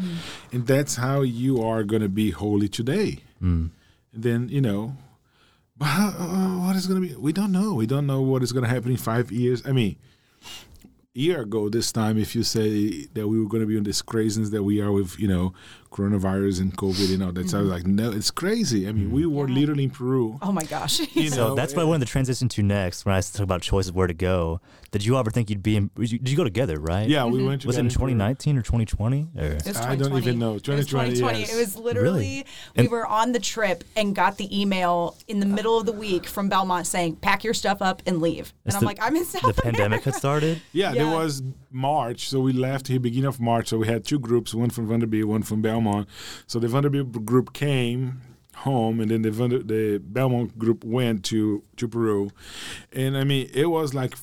and 0.51 0.67
that's 0.67 0.97
how 0.97 1.21
you 1.21 1.59
are 1.63 1.83
going 1.83 2.03
to 2.03 2.09
be 2.09 2.29
holy 2.29 2.67
today. 2.67 3.24
Mm. 3.41 3.71
Then, 4.13 4.50
you 4.50 4.62
know, 4.62 4.95
but 5.75 5.86
how, 5.86 6.09
uh, 6.09 6.67
what 6.67 6.75
is 6.75 6.86
going 6.86 7.01
to 7.01 7.07
be? 7.07 7.15
We 7.15 7.33
don't 7.33 7.51
know. 7.51 7.74
We 7.74 7.88
don't 7.88 8.05
know 8.05 8.21
what 8.21 8.43
is 8.43 8.51
going 8.51 8.65
to 8.65 8.69
happen 8.69 8.91
in 8.91 8.97
five 8.97 9.31
years. 9.31 9.65
I 9.65 9.71
mean, 9.71 9.95
year 11.17 11.41
ago 11.41 11.67
this 11.67 11.91
time 11.91 12.15
if 12.19 12.36
you 12.36 12.43
say 12.43 13.07
that 13.13 13.27
we 13.27 13.41
were 13.41 13.50
going 13.50 13.62
to 13.62 13.65
be 13.65 13.75
on 13.75 13.83
this 13.83 14.03
craziness 14.03 14.51
that 14.51 14.62
we 14.62 14.79
are 14.79 14.91
with 14.91 15.19
you 15.19 15.27
know 15.27 15.51
coronavirus 15.97 16.61
and 16.61 16.77
covid 16.77 17.13
and 17.13 17.23
all 17.23 17.31
that 17.31 17.49
so 17.49 17.57
I 17.57 17.61
was 17.61 17.71
like 17.71 17.85
no 17.87 18.11
it's 18.11 18.29
crazy 18.31 18.87
i 18.87 18.91
mean 18.91 19.11
we 19.11 19.23
mm-hmm. 19.23 19.33
were 19.35 19.47
Yeah. 19.49 19.55
literally 19.59 19.85
in 19.85 19.89
peru 19.89 20.37
Oh 20.41 20.51
my 20.51 20.63
gosh. 20.63 20.99
you 21.15 21.29
So 21.29 21.49
know, 21.49 21.55
that's 21.55 21.73
what 21.75 21.81
I 21.81 21.85
wanted 21.85 22.05
to 22.05 22.11
transition 22.11 22.47
to 22.49 22.61
next 22.63 23.05
when 23.05 23.15
I 23.15 23.21
talk 23.21 23.41
about 23.41 23.61
choices 23.61 23.91
where 23.91 24.07
to 24.07 24.13
go. 24.13 24.61
Did 24.91 25.03
you 25.06 25.17
ever 25.17 25.30
think 25.30 25.50
you'd 25.50 25.62
be 25.63 25.76
in? 25.76 25.89
Did 25.95 26.30
you, 26.30 26.38
go 26.38 26.43
together, 26.43 26.80
right? 26.80 27.08
yeah 27.10 27.26
we 27.26 27.43
went 27.43 27.62
to 27.62 27.67
Was 27.67 27.78
it 27.78 27.82
in 27.82 27.89
2019 27.89 28.58
or 28.58 28.62
2020? 28.62 29.28
Or? 29.38 29.43
It 29.43 29.65
was 29.65 29.78
I 29.78 29.95
don't 29.95 30.15
even 30.17 30.39
know. 30.39 30.52
It 30.52 30.54
was 30.54 30.62
2020, 30.63 31.10
2020. 31.15 31.39
yes. 31.39 31.54
It 31.54 31.58
was 31.58 31.76
literally, 31.76 32.10
really? 32.10 32.45
we 32.76 32.84
And- 32.84 32.89
were 32.89 33.06
on 33.06 33.32
the 33.34 33.39
trip 33.39 33.84
and 33.95 34.15
got 34.15 34.38
the 34.38 34.62
email 34.62 35.15
in 35.28 35.39
the 35.39 35.45
middle 35.45 35.78
of 35.80 35.86
the 35.86 35.91
week 35.91 36.26
from 36.26 36.50
Belmont 36.50 36.88
saying, 36.88 37.17
pack 37.17 37.43
your 37.43 37.54
stuff 37.54 37.82
up 37.82 38.02
and 38.06 38.21
leave. 38.21 38.54
And 38.65 38.73
I'm 38.73 38.80
the- 38.82 38.86
like, 38.86 39.00
I'm 39.02 39.15
in 39.15 39.26
South 39.26 39.56
the 39.56 39.62
pandemic 39.62 40.04
had 40.04 40.15
started. 40.15 40.62
yeah, 40.71 40.93
there 40.93 41.04
Yeah. 41.04 41.15
was 41.15 41.43
march 41.69 42.30
so 42.30 42.39
we 42.39 42.54
left 42.54 42.88
here 42.88 42.97
beginning 43.00 43.28
of 43.28 43.41
march 43.41 43.67
so 43.67 43.78
we 43.78 43.86
had 43.88 44.04
two 44.06 44.17
groups 44.17 44.54
one 44.54 44.69
from 44.69 44.88
vanderbilt 44.88 45.28
one 45.28 45.43
from 45.43 45.62
belmont 45.62 46.08
so 46.47 46.60
the 46.60 46.67
vanderbilt 46.67 47.26
group 47.26 47.52
came 47.52 48.21
home 48.58 49.00
and 49.00 49.12
then 49.12 49.22
the 49.22 49.30
the 49.32 50.02
belmont 50.04 50.58
group 50.58 50.84
went 50.84 51.24
to 51.24 51.62
to 51.76 51.88
peru 51.88 52.30
and 52.91 53.15
i 53.17 53.24
mean 53.24 53.50
it 53.54 53.67
was 53.67 53.93
like 53.93 54.15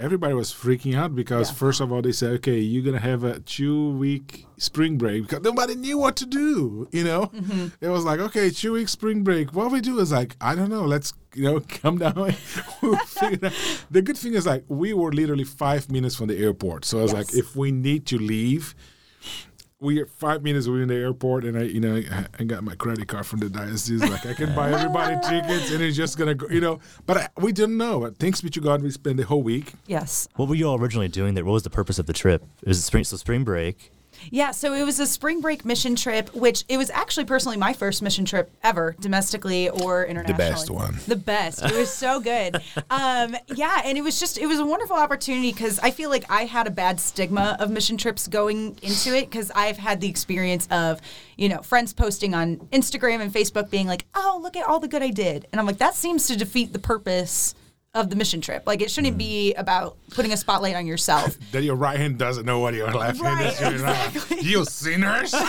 everybody 0.00 0.34
was 0.34 0.52
freaking 0.52 0.94
out 0.96 1.14
because 1.14 1.50
Yeah. 1.50 1.54
first 1.56 1.80
of 1.80 1.92
all 1.92 2.00
they 2.00 2.12
said 2.12 2.32
okay 2.34 2.58
you're 2.58 2.84
gonna 2.84 3.00
have 3.00 3.24
a 3.24 3.40
two 3.40 3.90
week 3.90 4.46
spring 4.56 4.98
break 4.98 5.22
because 5.24 5.42
nobody 5.42 5.74
knew 5.74 5.98
what 5.98 6.14
to 6.16 6.26
do 6.26 6.88
you 6.92 7.02
know 7.04 7.26
Mm-hmm. 7.26 7.66
it 7.80 7.88
was 7.88 8.04
like 8.04 8.20
okay 8.20 8.50
two 8.50 8.72
week 8.74 8.88
spring 8.88 9.24
break 9.24 9.52
what 9.52 9.72
we 9.72 9.80
do 9.80 9.98
is 9.98 10.12
like 10.12 10.36
i 10.40 10.54
don't 10.54 10.70
know 10.70 10.84
let's 10.84 11.12
you 11.34 11.44
know 11.44 11.60
come 11.68 11.98
down 11.98 12.14
we'll 12.82 12.96
figure 12.98 13.34
it 13.34 13.44
out. 13.44 13.52
the 13.90 14.02
good 14.02 14.16
thing 14.16 14.34
is 14.34 14.46
like 14.46 14.64
we 14.68 14.92
were 14.92 15.12
literally 15.12 15.44
five 15.44 15.90
minutes 15.90 16.14
from 16.14 16.28
the 16.28 16.38
airport 16.38 16.84
so 16.84 16.98
i 17.00 17.02
was 17.02 17.12
like 17.12 17.34
if 17.34 17.56
we 17.56 17.72
need 17.72 18.06
to 18.06 18.16
leave 18.18 18.74
we 19.82 20.00
are 20.00 20.06
five 20.06 20.42
minutes 20.42 20.66
we 20.66 20.74
were 20.74 20.82
in 20.82 20.88
the 20.88 20.94
airport 20.94 21.44
and 21.44 21.58
I 21.58 21.62
you 21.62 21.80
know 21.80 21.96
I, 21.96 22.26
I 22.38 22.44
got 22.44 22.62
my 22.62 22.74
credit 22.76 23.08
card 23.08 23.26
from 23.26 23.40
the 23.40 23.50
diocese 23.50 24.00
like 24.00 24.24
I 24.24 24.34
can 24.34 24.54
buy 24.54 24.72
everybody 24.78 25.16
tickets 25.28 25.72
and 25.72 25.82
it's 25.82 25.96
just 25.96 26.16
gonna 26.16 26.34
go 26.34 26.46
you 26.48 26.60
know 26.60 26.78
but 27.04 27.16
I, 27.16 27.28
we 27.38 27.52
didn't 27.52 27.76
know 27.76 28.00
but 28.00 28.16
thanks 28.18 28.40
be 28.40 28.50
to 28.50 28.60
God 28.60 28.82
we 28.82 28.90
spent 28.90 29.16
the 29.16 29.24
whole 29.24 29.42
week 29.42 29.72
Yes. 29.86 30.28
What 30.36 30.48
were 30.48 30.54
you 30.54 30.66
all 30.68 30.80
originally 30.80 31.08
doing 31.08 31.34
there? 31.34 31.44
What 31.44 31.52
was 31.52 31.64
the 31.64 31.70
purpose 31.70 31.98
of 31.98 32.06
the 32.06 32.12
trip? 32.12 32.42
It 32.62 32.68
was 32.68 32.82
spring, 32.84 33.04
so 33.04 33.16
spring 33.16 33.44
break. 33.44 33.92
Yeah, 34.30 34.50
so 34.50 34.72
it 34.74 34.84
was 34.84 35.00
a 35.00 35.06
spring 35.06 35.40
break 35.40 35.64
mission 35.64 35.96
trip, 35.96 36.34
which 36.34 36.64
it 36.68 36.76
was 36.76 36.90
actually 36.90 37.24
personally 37.24 37.56
my 37.56 37.72
first 37.72 38.02
mission 38.02 38.24
trip 38.24 38.50
ever, 38.62 38.94
domestically 39.00 39.68
or 39.68 40.04
internationally. 40.04 40.48
The 40.48 40.52
best 40.52 40.70
one. 40.70 40.98
The 41.06 41.16
best. 41.16 41.62
It 41.62 41.72
was 41.72 41.92
so 41.92 42.20
good. 42.20 42.56
um, 42.90 43.36
yeah, 43.54 43.82
and 43.84 43.98
it 43.98 44.02
was 44.02 44.18
just 44.20 44.38
it 44.38 44.46
was 44.46 44.58
a 44.58 44.66
wonderful 44.66 44.96
opportunity 44.96 45.52
because 45.52 45.78
I 45.80 45.90
feel 45.90 46.10
like 46.10 46.24
I 46.30 46.44
had 46.44 46.66
a 46.66 46.70
bad 46.70 47.00
stigma 47.00 47.56
of 47.58 47.70
mission 47.70 47.96
trips 47.96 48.28
going 48.28 48.78
into 48.82 49.16
it 49.16 49.30
because 49.30 49.50
I've 49.54 49.78
had 49.78 50.00
the 50.00 50.08
experience 50.08 50.68
of 50.70 51.00
you 51.36 51.48
know 51.48 51.62
friends 51.62 51.92
posting 51.92 52.34
on 52.34 52.56
Instagram 52.72 53.20
and 53.20 53.32
Facebook 53.32 53.70
being 53.70 53.86
like, 53.86 54.06
"Oh, 54.14 54.38
look 54.42 54.56
at 54.56 54.66
all 54.66 54.80
the 54.80 54.88
good 54.88 55.02
I 55.02 55.10
did," 55.10 55.46
and 55.52 55.60
I'm 55.60 55.66
like, 55.66 55.78
that 55.78 55.94
seems 55.94 56.26
to 56.28 56.36
defeat 56.36 56.72
the 56.72 56.78
purpose 56.78 57.54
of 57.94 58.08
the 58.08 58.16
mission 58.16 58.40
trip. 58.40 58.62
Like 58.66 58.80
it 58.80 58.90
shouldn't 58.90 59.18
be 59.18 59.52
about 59.54 59.96
putting 60.10 60.32
a 60.32 60.36
spotlight 60.36 60.76
on 60.76 60.86
yourself. 60.86 61.36
that 61.52 61.62
your 61.62 61.76
right 61.76 61.98
hand 61.98 62.18
doesn't 62.18 62.46
know 62.46 62.58
what 62.58 62.72
your 62.72 62.90
left 62.90 63.20
hand 63.20 63.46
is 63.46 63.58
doing 63.58 63.82
right. 63.82 64.42
you 64.42 64.64
sinners 64.64 65.34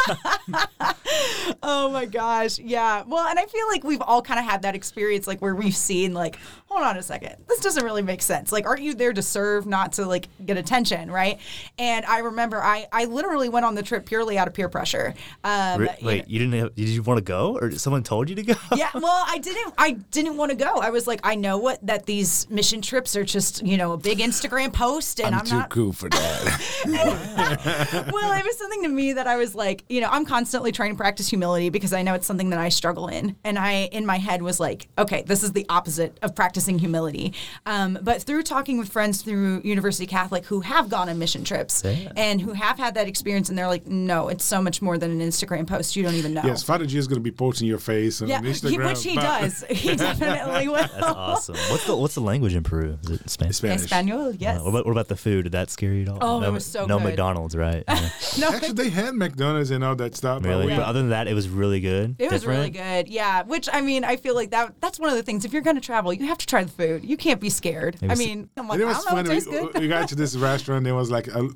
Oh 1.62 1.90
my 1.90 2.06
gosh. 2.06 2.58
Yeah. 2.58 3.02
Well, 3.06 3.26
and 3.26 3.38
I 3.38 3.44
feel 3.46 3.66
like 3.68 3.84
we've 3.84 4.00
all 4.00 4.22
kind 4.22 4.38
of 4.38 4.46
had 4.46 4.62
that 4.62 4.74
experience, 4.74 5.26
like 5.26 5.40
where 5.42 5.54
we've 5.54 5.76
seen, 5.76 6.14
like, 6.14 6.38
hold 6.66 6.82
on 6.82 6.96
a 6.96 7.02
second, 7.02 7.36
this 7.48 7.60
doesn't 7.60 7.84
really 7.84 8.02
make 8.02 8.22
sense. 8.22 8.52
Like, 8.52 8.66
aren't 8.66 8.82
you 8.82 8.94
there 8.94 9.12
to 9.12 9.22
serve, 9.22 9.66
not 9.66 9.92
to 9.94 10.06
like 10.06 10.28
get 10.46 10.56
attention, 10.56 11.10
right? 11.10 11.38
And 11.78 12.04
I 12.06 12.20
remember 12.20 12.62
I, 12.62 12.86
I 12.92 13.04
literally 13.06 13.48
went 13.48 13.66
on 13.66 13.74
the 13.74 13.82
trip 13.82 14.06
purely 14.06 14.38
out 14.38 14.48
of 14.48 14.54
peer 14.54 14.68
pressure. 14.68 15.14
Um, 15.44 15.80
Re- 15.80 15.96
you 16.00 16.06
Wait, 16.06 16.18
know- 16.18 16.24
you 16.28 16.38
didn't? 16.38 16.54
Have, 16.60 16.74
did 16.74 16.88
you 16.88 17.02
want 17.02 17.18
to 17.18 17.24
go, 17.24 17.58
or 17.58 17.72
someone 17.72 18.02
told 18.02 18.28
you 18.28 18.36
to 18.36 18.42
go? 18.42 18.54
yeah, 18.74 18.90
well, 18.94 19.24
I 19.26 19.38
didn't. 19.38 19.74
I 19.76 19.92
didn't 19.92 20.36
want 20.36 20.50
to 20.50 20.56
go. 20.56 20.76
I 20.76 20.90
was 20.90 21.06
like, 21.06 21.20
I 21.24 21.34
know 21.34 21.58
what 21.58 21.79
that 21.82 22.06
these 22.06 22.48
mission 22.50 22.82
trips 22.82 23.16
are 23.16 23.24
just, 23.24 23.64
you 23.66 23.76
know, 23.76 23.92
a 23.92 23.96
big 23.96 24.18
Instagram 24.18 24.72
post, 24.72 25.20
and 25.20 25.34
I'm, 25.34 25.40
I'm, 25.40 25.46
too 25.46 25.54
not. 25.56 25.70
cool 25.70 25.92
for 25.92 26.08
that 26.08 26.60
well, 28.12 28.32
it 28.38 28.44
was 28.44 28.58
something 28.58 28.82
to 28.82 28.88
me 28.88 29.12
that 29.14 29.26
I 29.26 29.36
was 29.36 29.54
like, 29.54 29.84
you 29.88 30.00
know, 30.00 30.08
I'm 30.10 30.24
constantly 30.24 30.72
trying 30.72 30.90
to 30.92 30.96
practice 30.96 31.28
humility 31.28 31.70
because 31.70 31.92
I 31.92 32.02
know 32.02 32.14
it's 32.14 32.26
something 32.26 32.50
that 32.50 32.58
I 32.58 32.68
struggle 32.68 33.08
in. 33.08 33.36
And 33.44 33.58
I, 33.58 33.84
in 33.92 34.06
my 34.06 34.16
head, 34.18 34.42
was 34.42 34.60
like, 34.60 34.88
okay, 34.98 35.22
this 35.26 35.42
is 35.42 35.52
the 35.52 35.66
opposite 35.68 36.18
of 36.22 36.34
practicing 36.34 36.78
humility. 36.78 37.34
Um, 37.66 37.98
but 38.02 38.22
through 38.22 38.42
talking 38.42 38.78
with 38.78 38.88
friends 38.90 39.22
through 39.22 39.62
University 39.64 40.06
Catholic 40.06 40.44
who 40.46 40.60
have 40.60 40.88
gone 40.88 41.08
on 41.08 41.18
mission 41.18 41.44
trips 41.44 41.82
Yeah. 41.84 42.12
and 42.16 42.40
who 42.40 42.52
have 42.52 42.78
had 42.78 42.94
that 42.94 43.08
experience, 43.08 43.48
and 43.48 43.58
they're 43.58 43.66
like, 43.66 43.86
no, 43.86 44.28
it's 44.28 44.44
so 44.44 44.60
much 44.62 44.82
more 44.82 44.98
than 44.98 45.10
an 45.10 45.20
Instagram 45.20 45.66
post. 45.66 45.96
You 45.96 46.02
don't 46.02 46.14
even 46.14 46.34
know. 46.34 46.42
Yes, 46.44 46.62
Father 46.62 46.86
G 46.86 46.98
is 46.98 47.06
going 47.06 47.18
to 47.18 47.22
be 47.22 47.30
posting 47.32 47.66
your 47.68 47.78
face 47.78 48.20
on 48.22 48.28
Yeah, 48.28 48.40
Instagram. 48.40 48.70
he, 48.70 48.78
which 48.78 49.02
he 49.04 49.14
but- 49.16 49.22
does. 49.22 49.64
He 49.80 49.96
definitely 49.96 50.68
will. 50.68 50.74
That's 50.74 51.02
awesome. 51.02 51.56
What's 51.70 51.86
the 51.86 51.96
what's 51.96 52.14
the 52.14 52.20
language 52.20 52.54
in 52.54 52.62
Peru? 52.62 52.98
Is 53.04 53.10
it 53.10 53.30
Spanish? 53.30 53.56
Spanish. 53.56 53.82
Espanol, 53.82 54.32
yes. 54.34 54.58
Uh, 54.58 54.64
what, 54.64 54.70
about, 54.70 54.86
what 54.86 54.92
about 54.92 55.08
the 55.08 55.16
food? 55.16 55.42
Did 55.44 55.52
that 55.52 55.70
scare 55.70 55.92
you 55.92 56.02
at 56.02 56.08
all? 56.08 56.18
Oh, 56.20 56.38
it 56.38 56.42
no, 56.42 56.52
was 56.52 56.66
so 56.66 56.86
no 56.86 56.98
good. 56.98 57.04
McDonald's, 57.08 57.56
right? 57.56 57.84
Yeah. 57.88 58.08
no, 58.38 58.52
Actually, 58.52 58.72
they 58.72 58.88
had 58.90 59.14
McDonald's 59.14 59.70
and 59.70 59.82
all 59.84 59.94
that 59.96 60.16
stuff. 60.16 60.42
but 60.42 60.48
really? 60.48 60.66
we- 60.66 60.72
But 60.76 60.82
other 60.84 61.00
than 61.00 61.10
that, 61.10 61.28
it 61.28 61.34
was 61.34 61.48
really 61.48 61.80
good. 61.80 62.16
It 62.18 62.30
was 62.32 62.44
really 62.46 62.70
good, 62.70 63.08
yeah. 63.08 63.42
Which 63.44 63.68
I 63.72 63.80
mean, 63.80 64.04
I 64.04 64.16
feel 64.16 64.34
like 64.34 64.50
that 64.50 64.74
that's 64.80 64.98
one 64.98 65.08
of 65.10 65.16
the 65.16 65.22
things. 65.22 65.44
If 65.44 65.52
you're 65.52 65.62
going 65.62 65.76
to 65.76 65.82
travel, 65.82 66.12
you 66.12 66.26
have 66.26 66.38
to 66.38 66.46
try 66.46 66.64
the 66.64 66.70
food. 66.70 67.04
You 67.04 67.16
can't 67.16 67.40
be 67.40 67.50
scared. 67.50 67.96
Maybe 68.00 68.10
I 68.10 68.12
s- 68.12 68.18
mean, 68.18 68.50
I'm 68.56 68.66
like, 68.68 68.74
And 68.80 68.82
it 68.82 68.86
I 68.86 68.88
was 68.96 69.04
don't 69.04 69.14
know, 69.14 69.20
it 69.20 69.26
funny. 69.26 69.34
tastes 69.36 69.48
We, 69.50 69.56
good. 69.72 69.78
we 69.82 69.88
got 69.88 70.08
to 70.08 70.14
this 70.14 70.36
restaurant. 70.50 70.84
There 70.84 70.94
was 70.94 71.10
like, 71.10 71.28
a, 71.28 71.48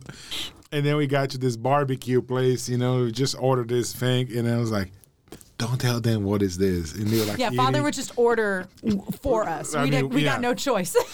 and 0.73 0.85
then 0.87 0.97
we 0.97 1.07
got 1.07 1.31
to 1.31 1.39
this 1.39 1.57
barbecue 1.57 2.21
place. 2.23 2.69
You 2.69 2.79
know, 2.79 3.05
we 3.05 3.13
just 3.13 3.37
ordered 3.39 3.69
this 3.69 3.93
thing, 3.95 4.31
and 4.37 4.49
I 4.49 4.59
was 4.59 4.71
like, 4.71 4.91
"Don't 5.59 5.81
tell 5.81 6.01
them 6.01 6.25
what 6.25 6.43
is 6.43 6.59
this." 6.59 6.95
And 6.95 7.07
they 7.07 7.19
were 7.21 7.27
like, 7.27 7.39
yeah, 7.39 7.51
Father 7.51 7.83
would 7.83 7.95
just 7.95 8.13
order 8.17 8.67
for 9.21 9.49
us. 9.49 9.75
I 9.75 9.85
we 9.85 9.91
mean, 9.91 10.03
did, 10.03 10.15
we 10.15 10.25
yeah. 10.25 10.33
got 10.33 10.41
no 10.41 10.55
choice. 10.55 10.97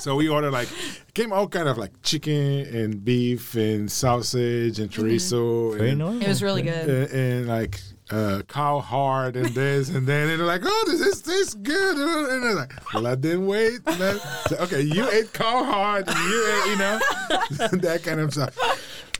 So 0.00 0.14
we 0.14 0.28
ordered 0.28 0.52
like 0.52 0.68
came 1.14 1.32
all 1.32 1.48
kind 1.48 1.68
of 1.68 1.76
like 1.76 1.90
chicken 2.02 2.66
and 2.74 3.04
beef 3.04 3.54
and 3.56 3.90
sausage 3.90 4.78
and 4.78 4.90
chorizo 4.90 5.76
Very 5.76 5.90
and, 5.90 5.98
normal. 5.98 6.22
it 6.22 6.28
was 6.28 6.42
really 6.42 6.62
good. 6.62 6.88
and, 6.88 7.10
and 7.10 7.48
like 7.48 7.80
uh, 8.10 8.42
cow 8.48 8.78
heart 8.78 9.36
and 9.36 9.46
this 9.48 9.88
and 9.88 10.06
then 10.06 10.28
and 10.30 10.38
they're 10.40 10.46
like, 10.46 10.62
oh, 10.64 10.84
this 10.86 11.00
is 11.00 11.22
this 11.22 11.54
good. 11.54 11.96
And 11.96 12.42
they're 12.44 12.54
like, 12.54 12.72
well, 12.94 13.06
I 13.08 13.16
didn't 13.16 13.46
wait. 13.46 13.80
Let- 13.86 14.20
so, 14.48 14.56
okay, 14.58 14.82
you 14.82 15.10
ate 15.10 15.32
cow 15.32 15.64
heart. 15.64 16.06
You 16.06 16.46
ate, 16.62 16.70
you 16.70 16.76
know, 16.78 16.98
that 17.78 18.02
kind 18.04 18.20
of 18.20 18.32
stuff. 18.32 18.56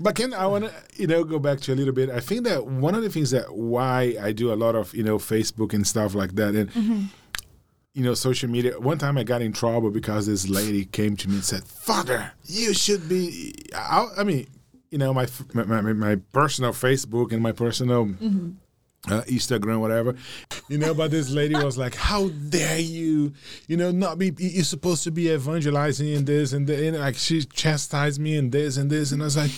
But 0.00 0.14
Ken, 0.14 0.32
I 0.32 0.46
want 0.46 0.66
to, 0.66 0.72
you 0.96 1.06
know, 1.06 1.24
go 1.24 1.38
back 1.38 1.61
to 1.61 1.72
a 1.72 1.76
little 1.76 1.92
bit. 1.92 2.11
I 2.11 2.20
think 2.20 2.44
that 2.44 2.66
one 2.66 2.94
of 2.94 3.02
the 3.02 3.11
things 3.11 3.30
that 3.32 3.54
why 3.54 4.16
I 4.20 4.32
do 4.32 4.52
a 4.52 4.54
lot 4.54 4.74
of, 4.74 4.94
you 4.94 5.02
know, 5.02 5.18
Facebook 5.18 5.72
and 5.72 5.87
stuff 5.87 6.14
like 6.14 6.34
that, 6.37 6.54
and 6.54 6.70
mm-hmm. 6.70 7.04
you 7.94 8.04
know, 8.04 8.14
social 8.14 8.48
media. 8.48 8.78
One 8.78 8.98
time 8.98 9.18
I 9.18 9.24
got 9.24 9.42
in 9.42 9.52
trouble 9.52 9.90
because 9.90 10.26
this 10.26 10.48
lady 10.48 10.84
came 10.84 11.16
to 11.16 11.28
me 11.28 11.37
and 11.37 11.44
said, 11.44 11.64
"Father, 11.64 12.32
you 12.44 12.74
should 12.74 13.08
be." 13.08 13.54
I, 13.74 14.06
I 14.18 14.24
mean, 14.24 14.46
you 14.90 14.98
know, 14.98 15.12
my, 15.12 15.26
my 15.52 15.64
my 15.64 15.92
my 15.92 16.16
personal 16.32 16.72
Facebook 16.72 17.32
and 17.32 17.42
my 17.42 17.52
personal. 17.52 18.06
Mm-hmm. 18.06 18.50
Uh, 19.11 19.23
Instagram, 19.23 19.81
whatever, 19.81 20.14
you 20.68 20.79
know. 20.79 20.94
But 20.94 21.11
this 21.11 21.31
lady 21.31 21.55
was 21.55 21.79
like, 21.79 21.94
"How 21.94 22.29
dare 22.29 22.79
you? 22.79 23.33
You 23.66 23.77
know, 23.77 23.90
not 23.90 24.18
be. 24.18 24.33
You're 24.38 24.64
supposed 24.64 25.05
to 25.05 25.11
be 25.11 25.31
evangelizing 25.31 26.09
in 26.09 26.25
this 26.25 26.53
and, 26.53 26.66
the, 26.66 26.88
and 26.88 26.99
like 26.99 27.16
she 27.16 27.42
chastised 27.44 28.21
me 28.21 28.37
in 28.37 28.51
this 28.51 28.77
and 28.77 28.90
this." 28.90 29.12
And 29.12 29.23
I 29.23 29.25
was 29.25 29.37
like, 29.37 29.51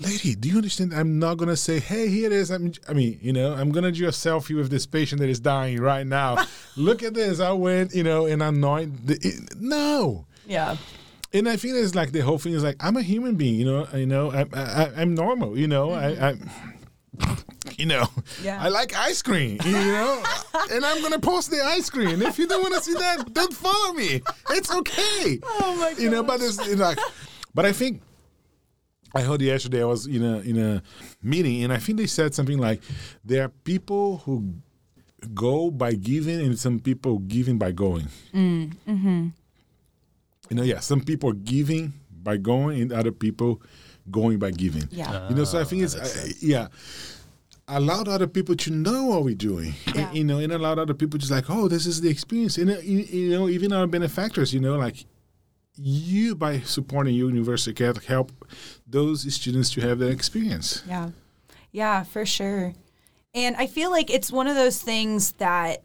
lady, 0.00 0.34
do 0.34 0.48
you 0.48 0.56
understand? 0.56 0.94
I'm 0.94 1.18
not 1.18 1.36
gonna 1.36 1.56
say, 1.56 1.78
hey, 1.78 2.08
here 2.08 2.26
it 2.26 2.32
is. 2.32 2.50
I'm, 2.50 2.72
I 2.88 2.92
mean, 2.92 3.18
you 3.22 3.32
know, 3.32 3.54
I'm 3.54 3.70
gonna 3.70 3.92
do 3.92 4.06
a 4.06 4.10
selfie 4.10 4.56
with 4.56 4.70
this 4.70 4.86
patient 4.86 5.20
that 5.20 5.28
is 5.28 5.40
dying 5.40 5.80
right 5.80 6.06
now. 6.06 6.44
Look 6.76 7.02
at 7.02 7.14
this. 7.14 7.40
I 7.40 7.52
went, 7.52 7.94
you 7.94 8.02
know, 8.02 8.26
and 8.26 8.42
anoint. 8.42 9.06
The, 9.06 9.18
it, 9.22 9.60
no. 9.60 10.26
yeah. 10.46 10.76
And 11.34 11.48
I 11.48 11.56
think 11.56 11.76
it's 11.76 11.94
like 11.94 12.12
the 12.12 12.20
whole 12.20 12.38
thing 12.38 12.52
is 12.52 12.62
like 12.62 12.76
I'm 12.80 12.96
a 12.96 13.02
human 13.02 13.36
being, 13.36 13.54
you 13.54 13.64
know. 13.64 13.88
You 13.94 14.06
know, 14.06 14.30
I'm 14.30 14.50
I, 14.52 14.90
I'm 14.96 15.14
normal, 15.14 15.56
you 15.56 15.66
know. 15.66 15.92
I, 15.92 16.30
I 16.30 17.36
you 17.82 17.88
know, 17.88 18.06
Yeah. 18.40 18.62
I 18.62 18.68
like 18.68 18.94
ice 18.94 19.22
cream, 19.22 19.58
you 19.64 19.72
know, 19.72 20.22
and 20.70 20.84
I'm 20.84 21.02
gonna 21.02 21.18
post 21.18 21.50
the 21.50 21.60
ice 21.60 21.90
cream. 21.90 22.22
If 22.22 22.38
you 22.38 22.46
don't 22.46 22.62
want 22.62 22.74
to 22.74 22.80
see 22.80 22.94
that, 22.94 23.34
don't 23.34 23.52
follow 23.52 23.92
me. 23.92 24.22
It's 24.50 24.70
okay. 24.70 25.40
Oh 25.64 25.74
my 25.80 25.90
You 25.98 26.08
know, 26.08 26.22
but 26.22 26.40
it's 26.40 26.64
you 26.68 26.76
know, 26.76 26.84
like, 26.84 26.98
but 27.52 27.66
I 27.66 27.72
think 27.72 28.00
I 29.16 29.22
heard 29.22 29.42
yesterday 29.42 29.82
I 29.82 29.86
was 29.86 30.06
in 30.06 30.22
a 30.22 30.38
in 30.50 30.58
a 30.58 30.82
meeting 31.22 31.64
and 31.64 31.72
I 31.72 31.78
think 31.78 31.98
they 31.98 32.06
said 32.06 32.34
something 32.34 32.58
like 32.58 32.80
there 33.24 33.42
are 33.46 33.52
people 33.64 34.18
who 34.18 34.54
go 35.34 35.70
by 35.72 35.94
giving 35.94 36.40
and 36.40 36.56
some 36.56 36.78
people 36.78 37.18
giving 37.18 37.58
by 37.58 37.72
going. 37.72 38.06
Mm, 38.32 38.76
mm-hmm. 38.86 39.28
You 40.50 40.56
know, 40.56 40.62
yeah, 40.62 40.78
some 40.78 41.00
people 41.00 41.30
are 41.30 41.42
giving 41.42 41.92
by 42.22 42.36
going 42.36 42.80
and 42.80 42.92
other 42.92 43.12
people 43.12 43.60
going 44.08 44.38
by 44.38 44.50
giving. 44.50 44.88
Yeah. 44.90 45.28
You 45.28 45.34
know, 45.34 45.44
so 45.44 45.60
I 45.60 45.64
think 45.64 45.82
it's 45.82 45.94
uh, 45.96 46.32
yeah. 46.40 46.68
Allowed 47.74 48.06
other 48.06 48.26
people 48.26 48.54
to 48.56 48.70
know 48.70 49.04
what 49.04 49.24
we're 49.24 49.34
doing, 49.34 49.74
And, 49.94 50.14
you 50.14 50.24
know, 50.24 50.38
and 50.38 50.52
allowed 50.52 50.78
other 50.78 50.92
people 50.92 51.18
just 51.18 51.32
like, 51.32 51.48
oh, 51.48 51.68
this 51.68 51.86
is 51.86 52.02
the 52.02 52.10
experience, 52.10 52.58
and 52.58 52.70
uh, 52.70 52.78
you, 52.82 52.98
you 52.98 53.30
know, 53.30 53.48
even 53.48 53.72
our 53.72 53.86
benefactors, 53.86 54.52
you 54.52 54.60
know, 54.60 54.76
like 54.76 55.06
you 55.76 56.34
by 56.34 56.60
supporting 56.60 57.14
your 57.14 57.30
University 57.30 57.72
Catholic 57.72 58.04
help 58.04 58.30
those 58.86 59.32
students 59.32 59.70
to 59.70 59.80
have 59.80 59.98
that 60.00 60.10
experience. 60.10 60.82
Yeah. 60.86 61.10
Yeah, 61.70 62.04
for 62.04 62.26
sure. 62.26 62.74
And 63.34 63.56
I 63.56 63.66
feel 63.66 63.90
like 63.90 64.10
it's 64.10 64.30
one 64.30 64.46
of 64.46 64.54
those 64.54 64.82
things 64.82 65.32
that 65.32 65.82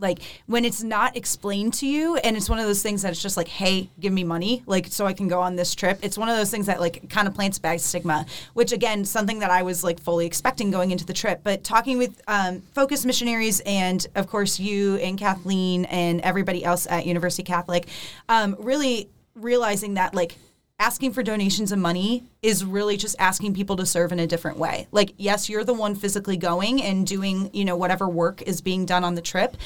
like 0.00 0.20
when 0.46 0.64
it's 0.64 0.82
not 0.82 1.16
explained 1.16 1.74
to 1.74 1.86
you 1.86 2.16
and 2.16 2.36
it's 2.36 2.48
one 2.48 2.58
of 2.58 2.66
those 2.66 2.82
things 2.82 3.02
that 3.02 3.10
it's 3.10 3.22
just 3.22 3.36
like 3.36 3.48
hey 3.48 3.90
give 4.00 4.12
me 4.12 4.24
money 4.24 4.62
like 4.66 4.86
so 4.86 5.06
i 5.06 5.12
can 5.12 5.28
go 5.28 5.40
on 5.40 5.56
this 5.56 5.74
trip. 5.74 5.98
It's 6.02 6.16
one 6.18 6.28
of 6.28 6.36
those 6.36 6.50
things 6.50 6.66
that 6.66 6.80
like 6.80 7.08
kind 7.08 7.28
of 7.28 7.34
plants 7.34 7.58
bad 7.58 7.80
stigma 7.80 8.26
which 8.54 8.72
again 8.72 9.04
something 9.04 9.38
that 9.40 9.50
i 9.50 9.62
was 9.62 9.84
like 9.84 10.00
fully 10.00 10.26
expecting 10.26 10.70
going 10.70 10.90
into 10.90 11.04
the 11.04 11.12
trip. 11.12 11.40
But 11.42 11.64
talking 11.64 11.98
with 11.98 12.20
um, 12.26 12.62
focus 12.74 13.04
missionaries 13.04 13.60
and 13.60 14.06
of 14.14 14.26
course 14.26 14.58
you 14.58 14.96
and 14.96 15.18
kathleen 15.18 15.84
and 15.86 16.20
everybody 16.22 16.64
else 16.64 16.86
at 16.88 17.06
university 17.06 17.42
catholic 17.42 17.88
um, 18.28 18.56
really 18.58 19.08
realizing 19.34 19.94
that 19.94 20.14
like 20.14 20.36
asking 20.80 21.12
for 21.12 21.24
donations 21.24 21.72
of 21.72 21.78
money 21.78 22.22
is 22.40 22.64
really 22.64 22.96
just 22.96 23.16
asking 23.18 23.52
people 23.52 23.74
to 23.76 23.84
serve 23.84 24.12
in 24.12 24.20
a 24.20 24.26
different 24.28 24.58
way. 24.58 24.86
Like, 24.92 25.12
yes, 25.16 25.48
you're 25.48 25.64
the 25.64 25.74
one 25.74 25.96
physically 25.96 26.36
going 26.36 26.80
and 26.80 27.04
doing, 27.04 27.50
you 27.52 27.64
know, 27.64 27.76
whatever 27.76 28.08
work 28.08 28.42
is 28.42 28.60
being 28.60 28.86
done 28.86 29.02
on 29.02 29.16
the 29.16 29.20
trip, 29.20 29.56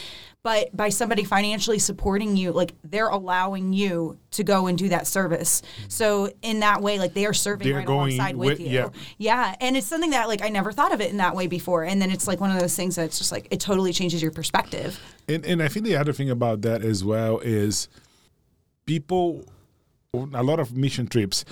but 0.42 0.74
by 0.74 0.88
somebody 0.88 1.22
financially 1.22 1.78
supporting 1.78 2.36
you, 2.38 2.50
like 2.50 2.72
they're 2.82 3.08
allowing 3.10 3.74
you 3.74 4.18
to 4.30 4.42
go 4.42 4.66
and 4.68 4.78
do 4.78 4.88
that 4.88 5.06
service. 5.06 5.60
So 5.88 6.32
in 6.40 6.60
that 6.60 6.80
way, 6.80 6.98
like 6.98 7.12
they 7.12 7.26
are 7.26 7.34
serving 7.34 7.68
They're 7.68 7.76
right 7.76 7.86
going 7.86 8.14
alongside 8.18 8.36
with, 8.36 8.58
with- 8.58 8.60
you. 8.60 8.68
yeah. 8.68 8.88
Yeah, 9.18 9.54
and 9.60 9.76
it's 9.76 9.86
something 9.86 10.10
that 10.10 10.28
like 10.28 10.42
I 10.42 10.48
never 10.48 10.72
thought 10.72 10.92
of 10.94 11.02
it 11.02 11.10
in 11.10 11.18
that 11.18 11.36
way 11.36 11.46
before, 11.46 11.84
and 11.84 12.00
then 12.00 12.10
it's 12.10 12.26
like 12.26 12.40
one 12.40 12.50
of 12.50 12.58
those 12.58 12.74
things 12.74 12.96
that's 12.96 13.18
just 13.18 13.30
like 13.30 13.48
it 13.50 13.60
totally 13.60 13.92
changes 13.92 14.22
your 14.22 14.32
perspective. 14.32 14.98
And 15.28 15.44
and 15.44 15.62
I 15.62 15.68
think 15.68 15.84
the 15.84 15.94
other 15.96 16.14
thing 16.14 16.30
about 16.30 16.62
that 16.62 16.82
as 16.82 17.04
well 17.04 17.38
is 17.40 17.88
people 18.86 19.44
a 20.14 20.42
lot 20.42 20.60
of 20.60 20.76
mission 20.76 21.06
trips 21.06 21.42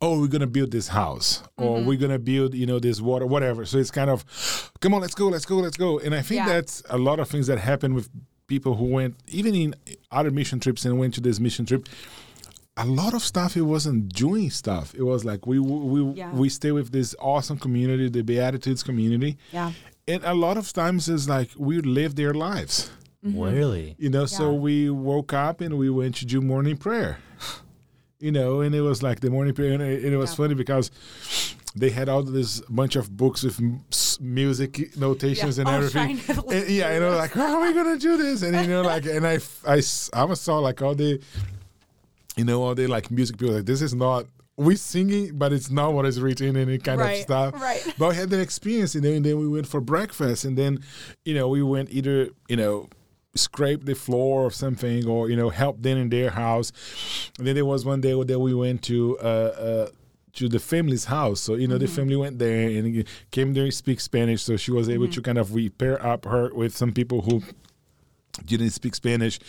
oh 0.00 0.20
we're 0.20 0.28
going 0.28 0.40
to 0.40 0.46
build 0.46 0.70
this 0.70 0.86
house 0.86 1.42
or 1.56 1.78
mm-hmm. 1.78 1.88
we're 1.88 1.98
going 1.98 2.12
to 2.12 2.18
build 2.20 2.54
you 2.54 2.64
know 2.64 2.78
this 2.78 3.00
water 3.00 3.26
whatever 3.26 3.64
so 3.64 3.76
it's 3.76 3.90
kind 3.90 4.08
of 4.08 4.70
come 4.80 4.94
on 4.94 5.00
let's 5.00 5.16
go 5.16 5.26
let's 5.26 5.44
go 5.44 5.56
let's 5.56 5.76
go 5.76 5.98
and 5.98 6.14
i 6.14 6.22
think 6.22 6.38
Yeah. 6.38 6.46
that's 6.46 6.80
a 6.90 6.96
lot 6.96 7.18
of 7.18 7.28
things 7.28 7.48
that 7.48 7.58
happen 7.58 7.94
with 7.94 8.08
people 8.46 8.76
who 8.76 8.84
went 8.84 9.16
even 9.26 9.52
in 9.56 9.74
other 10.12 10.30
mission 10.30 10.60
trips 10.60 10.84
and 10.84 10.96
went 10.96 11.12
to 11.14 11.20
this 11.20 11.40
mission 11.40 11.66
trip 11.66 11.88
a 12.76 12.86
lot 12.86 13.14
of 13.14 13.22
stuff 13.24 13.56
it 13.56 13.62
wasn't 13.62 14.14
doing 14.14 14.48
stuff 14.50 14.94
it 14.94 15.02
was 15.02 15.24
like 15.24 15.48
we 15.48 15.58
we 15.58 16.00
Yeah. 16.12 16.32
we 16.32 16.48
stay 16.50 16.70
with 16.70 16.92
this 16.92 17.16
awesome 17.18 17.58
community 17.58 18.08
the 18.08 18.22
beatitudes 18.22 18.84
community 18.84 19.38
Yeah. 19.50 19.72
and 20.06 20.22
a 20.22 20.34
lot 20.34 20.56
of 20.56 20.72
times 20.72 21.08
it's 21.08 21.28
like 21.28 21.50
we 21.56 21.80
live 21.80 22.14
their 22.14 22.32
lives 22.32 22.92
mm-hmm. 23.26 23.40
Really? 23.40 23.96
you 23.98 24.08
know, 24.08 24.26
so 24.26 24.54
we 24.54 24.88
woke 24.88 25.32
up 25.32 25.60
and 25.60 25.76
we 25.76 25.90
went 25.90 26.14
to 26.20 26.24
do 26.26 26.40
morning 26.40 26.76
prayer. 26.76 27.18
You 28.20 28.32
know, 28.32 28.62
and 28.62 28.74
it 28.74 28.80
was 28.80 29.00
like 29.02 29.20
the 29.20 29.30
morning 29.30 29.54
prayer, 29.54 29.72
and 29.74 29.82
it, 29.82 30.16
was 30.16 30.30
Yeah. 30.30 30.36
funny 30.36 30.54
because 30.54 30.90
they 31.76 31.90
had 31.90 32.08
all 32.08 32.24
this 32.24 32.60
bunch 32.62 32.96
of 32.96 33.16
books 33.16 33.44
with 33.44 33.60
m- 33.60 33.84
music 34.20 34.96
notations 34.96 35.56
Yeah, 35.56 35.62
and 35.62 35.70
everything. 35.70 36.20
And, 36.52 36.68
yeah, 36.68 36.94
you 36.94 37.00
know, 37.00 37.16
like 37.16 37.30
how 37.32 37.60
are 37.60 37.66
we 37.68 37.72
gonna 37.72 37.96
do 37.96 38.16
this? 38.16 38.42
And 38.42 38.56
you 38.56 38.66
know, 38.66 38.82
like, 38.82 39.06
and 39.06 39.24
I, 39.24 39.38
I, 39.64 39.76
was 40.24 40.40
saw 40.40 40.58
like 40.58 40.82
all 40.82 40.96
the, 40.96 41.20
you 42.36 42.44
know, 42.44 42.60
all 42.64 42.74
the 42.74 42.88
like 42.88 43.08
music 43.12 43.38
people 43.38 43.54
like 43.54 43.66
this 43.66 43.82
is 43.82 43.94
not. 43.94 44.26
We 44.56 44.74
singing, 44.74 45.38
but 45.38 45.52
it's 45.52 45.70
not 45.70 45.92
what 45.92 46.04
is 46.04 46.20
written 46.20 46.56
and 46.56 46.68
it 46.68 46.82
kind 46.82 47.00
Right, 47.00 47.18
of 47.18 47.22
stuff. 47.22 47.54
right. 47.62 47.94
But 47.96 48.08
I 48.08 48.14
had 48.14 48.30
that 48.30 48.40
experience, 48.40 48.96
you 48.96 49.00
know, 49.00 49.10
and 49.12 49.24
then 49.24 49.38
we 49.38 49.46
went 49.46 49.68
for 49.68 49.80
breakfast, 49.80 50.44
and 50.44 50.58
then, 50.58 50.80
you 51.24 51.32
know, 51.34 51.46
we 51.46 51.62
went 51.62 51.90
either, 51.92 52.30
you 52.48 52.56
know, 52.56 52.88
scrape 53.38 53.84
the 53.84 53.94
floor 53.94 54.42
or 54.42 54.50
something, 54.50 55.06
or 55.06 55.30
you 55.30 55.36
know, 55.36 55.50
help 55.50 55.80
them 55.82 55.96
in 55.98 56.08
their 56.10 56.30
house. 56.30 56.72
And 57.38 57.46
then 57.46 57.54
there 57.54 57.64
was 57.64 57.84
one 57.84 58.00
day 58.00 58.12
that 58.22 58.38
we 58.38 58.54
went 58.54 58.82
to. 58.84 59.18
Uh, 59.18 59.22
uh, 59.22 59.88
to 60.34 60.48
the 60.48 60.60
family's 60.60 61.06
house, 61.06 61.40
so 61.40 61.54
you 61.54 61.66
know 61.66 61.78
the 61.78 61.88
family 61.88 62.14
went 62.14 62.38
there 62.38 62.68
and 62.68 63.04
came 63.32 63.54
there 63.54 63.64
to 63.64 63.72
speak 63.72 63.98
Spanish, 63.98 64.40
so 64.42 64.56
she 64.56 64.70
was 64.70 64.88
able 64.88 65.08
to 65.08 65.20
kind 65.20 65.36
of 65.36 65.50
we 65.50 65.68
pair 65.68 66.00
up 66.06 66.26
her 66.26 66.54
with 66.54 66.76
some 66.76 66.92
people 66.92 67.22
who 67.22 67.42
didn't 68.44 68.70
speak 68.70 68.94
Spanish. 68.94 69.40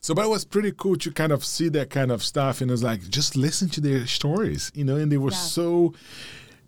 So, 0.00 0.14
but 0.14 0.24
it 0.24 0.28
was 0.28 0.46
pretty 0.46 0.72
cool 0.72 0.96
to 0.96 1.10
kind 1.10 1.32
of 1.32 1.44
see 1.44 1.68
that 1.70 1.90
kind 1.90 2.10
of 2.10 2.22
stuff. 2.24 2.62
And 2.62 2.70
it 2.70 2.72
was 2.72 2.82
like, 2.82 3.06
just 3.10 3.36
listen 3.36 3.68
to 3.70 3.80
their 3.82 4.06
stories, 4.06 4.72
you 4.74 4.84
know, 4.84 4.96
and 4.96 5.12
they 5.12 5.18
were 5.18 5.32
Yeah. 5.32 5.36
so 5.36 5.92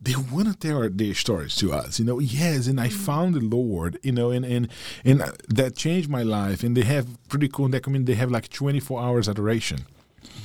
they 0.02 0.14
want 0.16 0.48
to 0.48 0.56
tell 0.56 0.88
their 0.88 1.14
stories 1.14 1.56
to 1.56 1.72
us. 1.72 1.98
You 1.98 2.06
know, 2.06 2.18
yes, 2.18 2.66
and 2.66 2.80
I 2.80 2.88
found 2.88 3.34
the 3.34 3.40
Lord. 3.40 3.98
You 4.02 4.12
know, 4.12 4.30
and 4.30 4.44
and 4.44 4.68
and 5.04 5.20
that 5.48 5.76
changed 5.76 6.08
my 6.08 6.22
life. 6.22 6.62
And 6.62 6.76
they 6.76 6.84
have 6.84 7.06
pretty 7.28 7.48
cool. 7.48 7.72
In. 7.74 8.04
They 8.04 8.14
have 8.14 8.30
like 8.30 8.48
24 8.48 9.00
hours 9.00 9.28
adoration. 9.28 9.80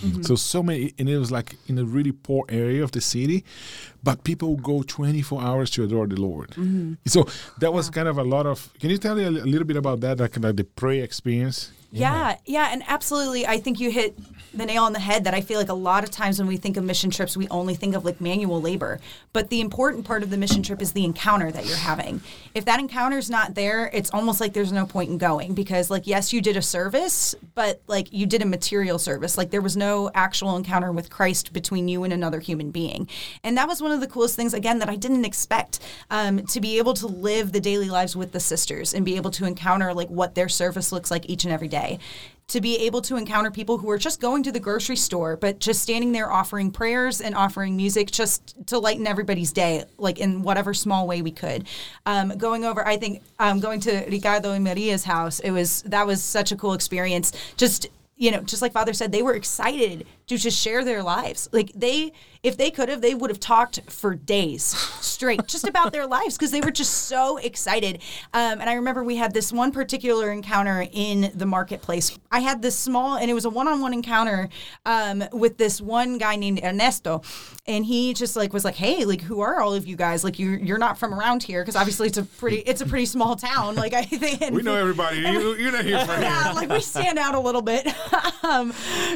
Mm-hmm. 0.02 0.22
So 0.24 0.36
so 0.36 0.62
many, 0.62 0.94
and 1.00 1.10
it 1.10 1.18
was 1.18 1.32
like 1.32 1.56
in 1.68 1.78
a 1.78 1.86
really 1.86 2.12
poor 2.12 2.46
area 2.50 2.84
of 2.84 2.92
the 2.92 3.02
city, 3.02 3.44
but 4.04 4.24
people 4.24 4.56
go 4.58 4.84
24 4.84 5.42
hours 5.42 5.70
to 5.72 5.84
adore 5.84 6.08
the 6.08 6.20
Lord. 6.20 6.52
Mm-hmm. 6.52 6.94
So 7.06 7.28
that 7.60 7.74
was 7.74 7.90
kind 7.90 8.08
of 8.08 8.18
a 8.18 8.24
lot 8.24 8.46
of. 8.46 8.70
Can 8.80 8.90
you 8.90 8.98
tell 8.98 9.16
me 9.16 9.24
a 9.24 9.32
little 9.32 9.66
bit 9.66 9.78
about 9.78 10.02
that, 10.02 10.20
like, 10.20 10.38
like 10.40 10.56
the 10.56 10.64
prayer 10.64 11.04
experience? 11.04 11.72
Yeah, 12.00 12.38
yeah, 12.46 12.70
and 12.72 12.84
absolutely. 12.88 13.48
I 13.48 13.60
think 13.60 13.80
you 13.80 13.92
hit 13.92 14.18
the 14.54 14.66
nail 14.66 14.84
on 14.84 14.94
the 14.94 15.00
head 15.00 15.26
that 15.26 15.34
I 15.34 15.42
feel 15.42 15.60
like 15.60 15.70
a 15.70 15.74
lot 15.74 16.04
of 16.04 16.12
times 16.12 16.40
when 16.40 16.48
we 16.48 16.58
think 16.58 16.78
of 16.78 16.84
mission 16.84 17.10
trips, 17.10 17.36
we 17.36 17.48
only 17.50 17.76
think 17.76 17.96
of 17.96 18.06
like 18.06 18.22
manual 18.22 18.62
labor. 18.62 19.00
But 19.34 19.50
the 19.50 19.62
important 19.62 20.06
part 20.06 20.24
of 20.24 20.30
the 20.30 20.38
mission 20.38 20.64
trip 20.64 20.82
is 20.82 20.94
the 20.94 21.04
encounter 21.04 21.52
that 21.52 21.66
you're 21.66 21.76
having. 21.78 22.22
If 22.54 22.66
that 22.66 22.80
encounter's 22.80 23.30
not 23.30 23.56
there, 23.56 23.90
it's 23.94 24.10
almost 24.12 24.40
like 24.40 24.54
there's 24.54 24.72
no 24.72 24.86
point 24.86 25.10
in 25.10 25.18
going 25.18 25.54
because, 25.54 25.90
like, 25.90 26.08
yes, 26.08 26.32
you 26.32 26.42
did 26.42 26.56
a 26.56 26.62
service, 26.62 27.36
but 27.54 27.82
like 27.88 28.12
you 28.14 28.26
did 28.26 28.42
a 28.42 28.46
material 28.46 28.98
service. 28.98 29.38
Like, 29.38 29.52
there 29.52 29.62
was 29.62 29.76
no 29.76 30.10
actual 30.14 30.56
encounter 30.56 30.92
with 30.92 31.10
Christ 31.10 31.52
between 31.52 31.88
you 31.88 32.04
and 32.04 32.14
another 32.14 32.40
human 32.40 32.72
being. 32.72 33.10
And 33.44 33.58
that 33.58 33.68
was 33.68 33.82
one 33.82 33.92
of 33.92 34.00
the 34.00 34.08
coolest 34.08 34.36
things, 34.36 34.54
again, 34.54 34.80
that 34.80 34.90
I 34.90 34.96
didn't 34.96 35.26
expect 35.26 35.80
um, 36.10 36.46
to 36.48 36.62
be 36.62 36.78
able 36.78 36.94
to 36.96 37.08
live 37.08 37.52
the 37.52 37.60
daily 37.60 37.90
lives 37.90 38.16
with 38.16 38.32
the 38.32 38.40
sisters 38.40 38.94
and 38.94 39.04
be 39.04 39.18
able 39.18 39.32
to 39.32 39.46
encounter 39.46 39.94
like 39.94 40.08
what 40.08 40.36
their 40.36 40.50
service 40.50 40.92
looks 40.92 41.12
like 41.12 41.30
each 41.30 41.44
and 41.44 41.52
every 41.54 41.68
day 41.68 41.85
to 42.48 42.62
be 42.62 42.78
able 42.78 43.02
to 43.02 43.16
encounter 43.16 43.50
people 43.50 43.80
who 43.80 43.90
are 43.90 43.98
just 43.98 44.22
going 44.22 44.44
to 44.44 44.52
the 44.52 44.60
grocery 44.60 44.96
store, 44.96 45.36
but 45.36 45.60
just 45.60 45.82
standing 45.82 46.12
there 46.12 46.32
offering 46.32 46.70
prayers 46.70 47.20
and 47.20 47.34
offering 47.34 47.76
music 47.76 48.12
just 48.12 48.56
to 48.68 48.78
lighten 48.78 49.08
everybody's 49.08 49.52
day, 49.52 49.84
like 49.98 50.20
in 50.20 50.44
whatever 50.44 50.74
small 50.74 51.08
way 51.08 51.24
we 51.24 51.32
could. 51.32 51.68
Um, 52.06 52.30
going 52.38 52.64
over, 52.64 52.86
I 52.86 52.98
think, 52.98 53.24
um, 53.40 53.60
going 53.60 53.80
to 53.82 54.06
Ricardo 54.10 54.52
and 54.52 54.64
Maria's 54.64 55.04
house, 55.04 55.40
it 55.40 55.52
was 55.52 55.82
that 55.84 56.06
was 56.06 56.22
such 56.22 56.52
a 56.52 56.56
cool 56.56 56.74
experience. 56.74 57.32
Just 57.58 57.88
you 58.18 58.32
know, 58.32 58.42
just 58.42 58.62
like 58.62 58.72
Father 58.72 58.94
said, 58.94 59.12
they 59.12 59.22
were 59.22 59.34
excited 59.34 60.06
to 60.28 60.38
just 60.38 60.60
share 60.62 60.84
their 60.84 61.04
lives. 61.04 61.50
Like 61.52 61.72
they 61.76 62.12
if 62.46 62.58
they 62.58 62.70
could 62.70 62.90
have, 62.90 63.02
they 63.02 63.16
would 63.16 63.32
have 63.32 63.40
talked 63.40 63.82
for 63.90 64.14
days 64.14 64.64
straight 65.02 65.48
just 65.48 65.68
about 65.68 65.92
their 65.92 66.06
lives 66.06 66.38
because 66.38 66.52
they 66.52 66.62
were 66.62 66.70
just 66.70 66.94
so 67.08 67.38
excited. 67.38 67.96
Um, 68.36 68.62
and 68.62 68.70
I 68.70 68.74
remember 68.74 69.04
we 69.04 69.16
had 69.16 69.34
this 69.34 69.52
one 69.52 69.72
particular 69.72 70.32
encounter 70.32 70.86
in 70.92 71.32
the 71.34 71.48
marketplace. 71.48 72.16
I 72.32 72.42
had 72.42 72.62
this 72.62 72.78
small, 72.78 73.18
and 73.18 73.32
it 73.32 73.34
was 73.34 73.46
a 73.46 73.50
one-on-one 73.50 73.94
encounter 73.94 74.50
um, 74.86 75.24
with 75.32 75.58
this 75.58 75.82
one 75.82 76.20
guy 76.20 76.36
named 76.36 76.60
Ernesto, 76.64 77.24
and 77.66 77.84
he 77.84 78.14
just 78.14 78.36
like 78.36 78.54
was 78.54 78.64
like, 78.64 78.76
"Hey, 78.76 79.06
like, 79.06 79.22
who 79.22 79.40
are 79.40 79.60
all 79.60 79.74
of 79.74 79.88
you 79.88 79.96
guys? 79.96 80.24
Like, 80.24 80.38
you're 80.38 80.58
you're 80.58 80.78
not 80.78 81.00
from 81.00 81.16
around 81.16 81.42
here 81.42 81.64
because 81.64 81.76
obviously 81.76 82.08
it's 82.08 82.20
a 82.20 82.24
pretty 82.24 82.58
it's 82.58 82.82
a 82.82 82.86
pretty 82.86 83.08
small 83.08 83.36
town. 83.36 83.74
Like, 83.74 83.94
I 83.94 84.04
think 84.06 84.54
we 84.54 84.62
know 84.62 84.76
everybody. 84.76 85.18
You, 85.18 85.56
you're 85.56 85.72
not 85.72 85.84
here 85.84 86.06
for 86.06 86.12
yeah, 86.22 86.52
like 86.54 86.70
we 86.70 86.82
stand 86.82 87.18
out 87.18 87.34
a 87.34 87.40
little 87.40 87.64
bit, 87.64 87.88
um, 88.44 88.72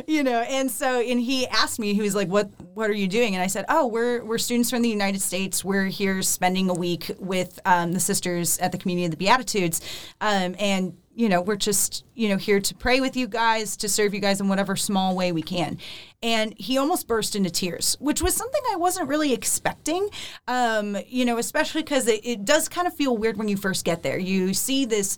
you 0.08 0.24
know. 0.24 0.40
And 0.42 0.72
so, 0.72 0.99
and 1.00 1.20
he 1.20 1.48
asked 1.48 1.80
me, 1.80 1.94
he 1.94 2.02
was 2.02 2.16
like, 2.16 2.28
"What 2.28 2.50
what 2.74 2.90
are 2.90 2.94
you 2.94 3.08
doing?" 3.08 3.36
And 3.36 3.44
I 3.44 3.48
said, 3.48 3.66
oh, 3.70 3.88
we're, 3.88 4.24
we're 4.24 4.38
students 4.38 4.70
from 4.70 4.82
the 4.82 4.90
United 4.90 5.22
States. 5.22 5.64
We're 5.64 5.86
here 5.86 6.22
spending 6.22 6.70
a 6.70 6.74
week 6.74 7.12
with 7.20 7.60
um, 7.66 7.92
the 7.94 8.00
sisters 8.00 8.58
at 8.60 8.72
the 8.72 8.78
Community 8.78 9.06
of 9.06 9.12
the 9.12 9.18
Beatitudes. 9.18 9.82
Um, 10.22 10.56
and, 10.60 10.98
you 11.14 11.28
know, 11.28 11.42
we're 11.42 11.58
just, 11.58 12.06
you 12.16 12.30
know, 12.30 12.38
here 12.38 12.62
to 12.62 12.76
pray 12.76 13.02
with 13.02 13.18
you 13.18 13.28
guys, 13.28 13.76
to 13.78 13.90
serve 13.90 14.14
you 14.14 14.22
guys 14.22 14.40
in 14.40 14.48
whatever 14.48 14.76
small 14.76 15.16
way 15.16 15.32
we 15.32 15.42
can. 15.42 15.78
And 16.24 16.54
he 16.58 16.78
almost 16.78 17.08
burst 17.08 17.36
into 17.36 17.50
tears, 17.50 17.98
which 18.00 18.22
was 18.22 18.34
something 18.34 18.62
I 18.72 18.78
wasn't 18.78 19.10
really 19.10 19.34
expecting, 19.34 20.10
um, 20.48 20.98
you 21.08 21.26
know, 21.26 21.38
especially 21.38 21.82
because 21.82 22.08
it, 22.08 22.22
it 22.24 22.46
does 22.46 22.70
kind 22.70 22.88
of 22.88 22.94
feel 22.94 23.18
weird 23.18 23.38
when 23.38 23.50
you 23.50 23.58
first 23.58 23.84
get 23.84 24.04
there. 24.04 24.18
You 24.18 24.54
see 24.54 24.86
this 24.86 25.18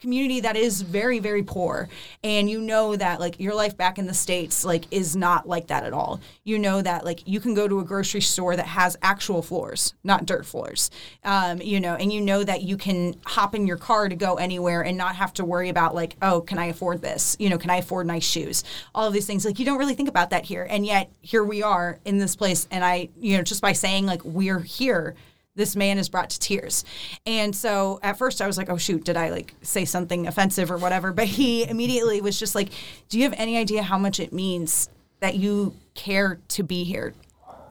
community 0.00 0.38
that 0.38 0.56
is 0.56 0.82
very 0.82 1.18
very 1.18 1.42
poor. 1.42 1.88
And 2.22 2.48
you 2.48 2.60
know 2.60 2.94
that 2.94 3.18
like 3.18 3.40
your 3.40 3.54
life 3.54 3.76
back 3.76 3.98
in 3.98 4.06
the 4.06 4.14
states 4.14 4.64
like 4.64 4.84
is 4.92 5.16
not 5.16 5.48
like 5.48 5.66
that 5.68 5.82
at 5.82 5.92
all. 5.92 6.20
You 6.44 6.56
know 6.56 6.80
that 6.82 7.04
like 7.04 7.26
you 7.26 7.40
can 7.40 7.52
go 7.52 7.66
to 7.66 7.80
a 7.80 7.84
grocery 7.84 8.20
store 8.20 8.54
that 8.54 8.66
has 8.66 8.96
actual 9.02 9.42
floors 9.42 9.94
not 10.04 10.24
dirt 10.24 10.46
floors. 10.46 10.92
Um, 11.24 11.60
you 11.60 11.80
know 11.80 11.94
and 11.94 12.12
you 12.12 12.20
know 12.20 12.44
that 12.44 12.62
you 12.62 12.76
can 12.76 13.16
hop 13.26 13.56
in 13.56 13.66
your 13.66 13.76
car 13.76 14.08
to 14.08 14.14
go 14.14 14.36
anywhere 14.36 14.82
and 14.82 14.96
not 14.96 15.16
have 15.16 15.32
to 15.34 15.44
worry 15.44 15.68
about 15.68 15.96
like 15.96 16.14
oh 16.22 16.42
can 16.42 16.58
i 16.58 16.66
afford 16.66 17.02
this? 17.02 17.36
You 17.40 17.50
know 17.50 17.58
can 17.58 17.70
i 17.70 17.76
afford 17.76 18.06
nice 18.06 18.24
shoes? 18.24 18.62
All 18.94 19.08
of 19.08 19.12
these 19.12 19.26
things. 19.26 19.44
Like 19.44 19.58
you 19.58 19.64
don't 19.64 19.78
really 19.78 19.94
think 19.94 20.08
about 20.08 20.30
that 20.30 20.44
here. 20.44 20.64
And 20.70 20.86
yet 20.86 21.10
here 21.22 21.42
we 21.42 21.64
are 21.64 21.98
in 22.04 22.18
this 22.18 22.36
place. 22.36 22.68
And 22.70 22.84
i 22.84 23.08
you 23.18 23.36
know 23.36 23.42
just 23.42 23.62
by 23.62 23.72
saying 23.72 24.06
like 24.06 24.24
we're 24.24 24.60
here 24.60 25.16
this 25.58 25.76
man 25.76 25.98
is 25.98 26.08
brought 26.08 26.30
to 26.30 26.38
tears. 26.38 26.84
And 27.26 27.54
so 27.54 27.98
at 28.02 28.16
first 28.16 28.40
I 28.40 28.46
was 28.46 28.56
like, 28.56 28.70
oh 28.70 28.78
shoot, 28.78 29.04
did 29.04 29.16
I 29.16 29.28
like 29.28 29.54
say 29.60 29.84
something 29.84 30.26
offensive 30.26 30.70
or 30.70 30.78
whatever? 30.78 31.12
But 31.12 31.26
he 31.26 31.68
immediately 31.68 32.22
was 32.22 32.38
just 32.38 32.54
like, 32.54 32.70
do 33.08 33.18
you 33.18 33.24
have 33.24 33.34
any 33.36 33.58
idea 33.58 33.82
how 33.82 33.98
much 33.98 34.20
it 34.20 34.32
means 34.32 34.88
that 35.20 35.34
you 35.34 35.74
care 35.94 36.38
to 36.48 36.62
be 36.62 36.84
here, 36.84 37.12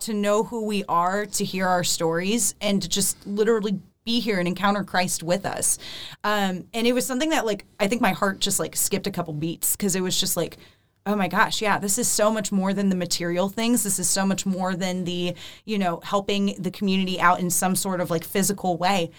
to 0.01 0.13
know 0.13 0.43
who 0.43 0.65
we 0.65 0.83
are, 0.89 1.25
to 1.25 1.45
hear 1.45 1.65
our 1.65 1.83
stories, 1.83 2.53
and 2.59 2.81
to 2.81 2.89
just 2.89 3.25
literally 3.25 3.79
be 4.03 4.19
here 4.19 4.39
and 4.39 4.47
encounter 4.47 4.83
Christ 4.83 5.21
with 5.23 5.45
us. 5.45 5.77
Um, 6.23 6.65
and 6.73 6.87
it 6.87 6.93
was 6.93 7.05
something 7.05 7.29
that 7.31 7.45
like 7.45 7.65
I 7.79 7.87
think 7.87 8.01
my 8.01 8.11
heart 8.11 8.39
just 8.39 8.59
like 8.59 8.75
skipped 8.75 9.07
a 9.07 9.11
couple 9.11 9.33
beats 9.33 9.75
because 9.75 9.95
it 9.95 10.01
was 10.01 10.19
just 10.19 10.37
like, 10.37 10.57
oh 11.07 11.15
my 11.15 11.29
gosh, 11.29 11.61
yeah, 11.61 11.79
this 11.79 11.97
is 11.97 12.07
so 12.07 12.29
much 12.29 12.51
more 12.51 12.73
than 12.73 12.89
the 12.89 12.95
material 12.95 13.47
things. 13.47 13.83
This 13.83 13.97
is 13.97 14.09
so 14.09 14.25
much 14.25 14.45
more 14.45 14.75
than 14.75 15.05
the, 15.05 15.33
you 15.63 15.79
know, 15.79 16.01
helping 16.03 16.55
the 16.59 16.69
community 16.69 17.19
out 17.19 17.39
in 17.39 17.49
some 17.49 17.75
sort 17.77 18.01
of 18.01 18.11
like 18.11 18.25
physical 18.25 18.77
way. 18.77 19.11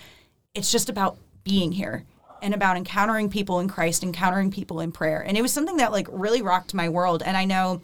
It's 0.55 0.70
just 0.70 0.90
about 0.90 1.16
being 1.44 1.72
here 1.72 2.05
and 2.42 2.53
about 2.53 2.77
encountering 2.77 3.31
people 3.31 3.59
in 3.59 3.68
Christ, 3.68 4.03
encountering 4.03 4.51
people 4.51 4.81
in 4.81 4.92
prayer. 4.92 5.24
And 5.27 5.38
it 5.38 5.42
was 5.42 5.53
something 5.53 5.79
that 5.79 5.90
like 5.90 6.07
really 6.11 6.42
rocked 6.42 6.74
my 6.74 6.90
world. 6.90 7.22
And 7.24 7.37
I 7.38 7.46
know 7.46 7.81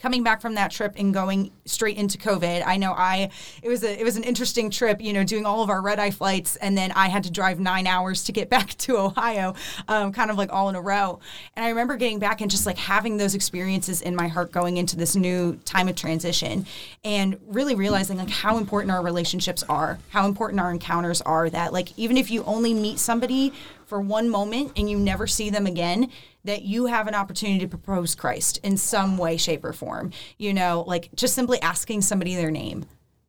coming 0.00 0.22
back 0.22 0.40
from 0.40 0.54
that 0.54 0.70
trip 0.70 0.94
and 0.96 1.12
going 1.12 1.50
straight 1.64 1.96
into 1.96 2.18
COVID. 2.18 2.62
I 2.66 2.76
know 2.76 2.92
I 2.92 3.30
it 3.62 3.68
was 3.68 3.84
a 3.84 4.00
it 4.00 4.04
was 4.04 4.16
an 4.16 4.24
interesting 4.24 4.70
trip, 4.70 5.00
you 5.00 5.12
know, 5.12 5.24
doing 5.24 5.46
all 5.46 5.62
of 5.62 5.70
our 5.70 5.82
red 5.82 5.98
eye 5.98 6.10
flights, 6.10 6.56
and 6.56 6.76
then 6.76 6.92
I 6.92 7.08
had 7.08 7.24
to 7.24 7.30
drive 7.30 7.60
nine 7.60 7.86
hours 7.86 8.24
to 8.24 8.32
get 8.32 8.48
back 8.50 8.76
to 8.78 8.96
Ohio, 8.96 9.54
um, 9.88 10.12
kind 10.12 10.30
of 10.30 10.38
like 10.38 10.52
all 10.52 10.68
in 10.68 10.74
a 10.74 10.80
row. 10.80 11.20
And 11.56 11.64
I 11.64 11.68
remember 11.68 11.96
getting 11.96 12.18
back 12.18 12.40
and 12.40 12.50
just 12.50 12.66
like 12.66 12.78
having 12.78 13.16
those 13.16 13.34
experiences 13.34 14.00
in 14.00 14.16
my 14.16 14.28
heart 14.28 14.52
going 14.52 14.76
into 14.76 14.96
this 14.96 15.14
new 15.16 15.56
time 15.64 15.88
of 15.88 15.96
transition, 15.96 16.66
and 17.04 17.38
really 17.46 17.74
realizing 17.74 18.16
like 18.16 18.30
how 18.30 18.58
important 18.58 18.92
our 18.92 19.02
relationships 19.02 19.62
are, 19.68 19.98
how 20.10 20.26
important 20.26 20.60
our 20.60 20.70
encounters 20.70 21.20
are. 21.22 21.50
That 21.50 21.72
like 21.72 21.96
even 21.98 22.16
if 22.16 22.30
you 22.30 22.42
only 22.44 22.74
meet 22.74 22.98
somebody 22.98 23.52
for 23.86 24.00
one 24.00 24.30
moment 24.30 24.72
and 24.76 24.88
you 24.88 24.96
never 24.96 25.26
see 25.26 25.50
them 25.50 25.66
again, 25.66 26.08
that 26.44 26.62
you 26.62 26.86
have 26.86 27.06
an 27.06 27.14
opportunity 27.14 27.60
to 27.60 27.68
propose 27.68 28.14
Christ 28.14 28.58
in 28.62 28.76
some 28.76 29.18
way, 29.18 29.36
shape, 29.36 29.64
or 29.64 29.72
form. 29.72 30.12
You 30.38 30.54
know, 30.54 30.84
like 30.86 31.10
just 31.14 31.34
simply 31.34 31.60
asking 31.62 32.02
somebody 32.02 32.34
their 32.34 32.50
name. 32.50 32.86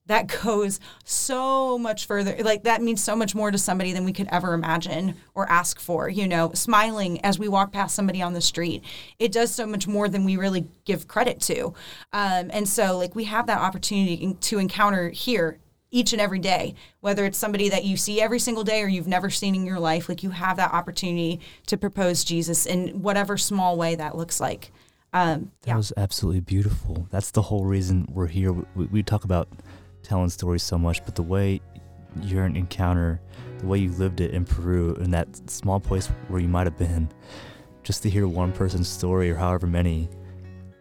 That 0.08 0.42
goes 0.44 0.80
so 1.06 1.78
much 1.78 2.06
further. 2.06 2.36
Like, 2.40 2.64
that 2.64 2.82
means 2.82 3.02
so 3.02 3.16
much 3.16 3.34
more 3.34 3.50
to 3.50 3.58
somebody 3.58 3.94
than 3.94 4.04
we 4.04 4.12
could 4.12 4.28
ever 4.30 4.54
imagine 4.54 5.16
or 5.36 5.50
ask 5.50 5.80
for. 5.80 6.10
You 6.10 6.28
know, 6.28 6.52
smiling 6.54 7.24
as 7.24 7.40
we 7.40 7.48
walk 7.48 7.72
past 7.72 7.96
somebody 7.96 8.22
on 8.22 8.34
the 8.34 8.42
street. 8.42 8.84
It 9.20 9.32
does 9.32 9.54
so 9.54 9.66
much 9.66 9.88
more 9.88 10.10
than 10.10 10.26
we 10.26 10.36
really 10.36 10.68
give 10.84 11.08
credit 11.08 11.40
to. 11.42 11.68
Um, 12.12 12.50
and 12.52 12.68
so, 12.68 12.98
like, 12.98 13.16
we 13.16 13.26
have 13.26 13.48
that 13.48 13.60
opportunity 13.60 14.34
to 14.34 14.58
encounter 14.58 15.12
here 15.12 15.60
each 15.92 16.14
and 16.14 16.22
every 16.22 16.40
day, 16.40 16.74
whether 17.02 17.26
it's 17.26 17.38
somebody 17.38 17.70
that 17.70 17.84
you 17.84 17.98
see 17.98 18.22
every 18.22 18.40
single 18.40 18.64
day 18.64 18.82
or 18.82 18.88
you've 18.88 19.08
never 19.08 19.30
seen 19.30 19.54
in 19.54 19.66
your 19.66 19.80
life, 19.80 20.08
like 20.10 20.24
you 20.24 20.32
have 20.32 20.58
that 20.58 20.74
opportunity 20.74 21.40
to 21.68 21.78
propose 21.78 22.24
Jesus 22.24 22.66
in 22.66 23.02
whatever 23.02 23.38
small 23.38 23.78
way 23.78 23.96
that 23.96 24.18
looks 24.18 24.40
like. 24.40 24.72
Um, 25.14 25.52
that 25.64 25.72
yeah. 25.72 25.76
was 25.76 25.92
absolutely 25.98 26.40
beautiful. 26.40 27.08
That's 27.12 27.32
the 27.32 27.42
whole 27.42 27.66
reason 27.66 28.08
we're 28.10 28.28
here. 28.28 28.54
We, 28.54 28.86
we 28.86 29.04
talk 29.04 29.26
about 29.26 29.50
telling 30.04 30.30
stories 30.30 30.64
so 30.64 30.78
much, 30.78 31.04
but 31.04 31.16
the 31.16 31.24
way 31.24 31.60
your 32.22 32.46
encounter, 32.46 33.22
the 33.60 33.68
way 33.68 33.80
you 33.80 33.92
lived 33.92 34.22
it 34.22 34.32
in 34.32 34.46
Peru, 34.46 34.96
in 34.96 35.12
that 35.12 35.50
small 35.50 35.80
place 35.80 36.08
where 36.30 36.40
you 36.42 36.48
might 36.48 36.68
have 36.68 36.78
been, 36.78 37.10
just 37.84 38.04
to 38.04 38.10
hear 38.10 38.28
one 38.28 38.54
person's 38.54 38.88
story 38.88 39.30
or 39.30 39.36
however 39.36 39.68
many, 39.68 40.10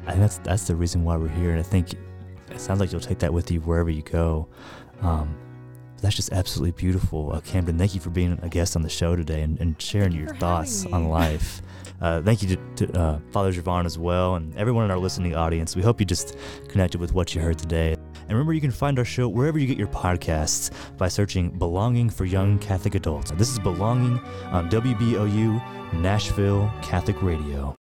I 0.06 0.12
think 0.12 0.20
that's 0.20 0.38
that's 0.38 0.66
the 0.66 0.76
reason 0.76 1.02
why 1.02 1.16
we're 1.16 1.28
here. 1.28 1.50
And 1.50 1.58
I 1.58 1.62
think 1.62 1.92
it 2.50 2.60
sounds 2.60 2.80
like 2.80 2.92
you'll 2.92 3.00
take 3.00 3.18
that 3.20 3.32
with 3.32 3.50
you 3.50 3.60
wherever 3.60 3.90
you 3.90 4.02
go. 4.02 4.48
Um, 5.02 5.36
that's 6.00 6.16
just 6.16 6.32
absolutely 6.32 6.72
beautiful. 6.72 7.32
Uh, 7.32 7.40
Camden, 7.40 7.76
thank 7.76 7.94
you 7.94 8.00
for 8.00 8.10
being 8.10 8.38
a 8.42 8.48
guest 8.48 8.74
on 8.74 8.82
the 8.82 8.88
show 8.88 9.16
today 9.16 9.42
and, 9.42 9.60
and 9.60 9.80
sharing 9.80 10.12
your 10.12 10.34
thoughts 10.36 10.86
on 10.86 11.08
life. 11.10 11.62
Uh, 12.00 12.22
thank 12.22 12.42
you 12.42 12.56
to, 12.56 12.86
to 12.86 12.98
uh, 12.98 13.18
Father 13.30 13.52
Gervan 13.52 13.84
as 13.84 13.98
well 13.98 14.36
and 14.36 14.56
everyone 14.56 14.86
in 14.86 14.90
our 14.90 14.98
listening 14.98 15.34
audience. 15.34 15.76
We 15.76 15.82
hope 15.82 16.00
you 16.00 16.06
just 16.06 16.36
connected 16.68 16.98
with 17.00 17.12
what 17.12 17.34
you 17.34 17.42
heard 17.42 17.58
today. 17.58 17.92
And 17.92 18.30
remember, 18.30 18.54
you 18.54 18.60
can 18.60 18.70
find 18.70 18.98
our 18.98 19.04
show 19.04 19.28
wherever 19.28 19.58
you 19.58 19.66
get 19.66 19.76
your 19.76 19.88
podcasts 19.88 20.70
by 20.96 21.08
searching 21.08 21.50
Belonging 21.50 22.08
for 22.08 22.24
Young 22.24 22.58
Catholic 22.58 22.94
Adults. 22.94 23.32
This 23.32 23.50
is 23.50 23.58
Belonging 23.58 24.18
on 24.46 24.70
WBOU 24.70 25.92
Nashville 25.94 26.72
Catholic 26.80 27.20
Radio. 27.22 27.68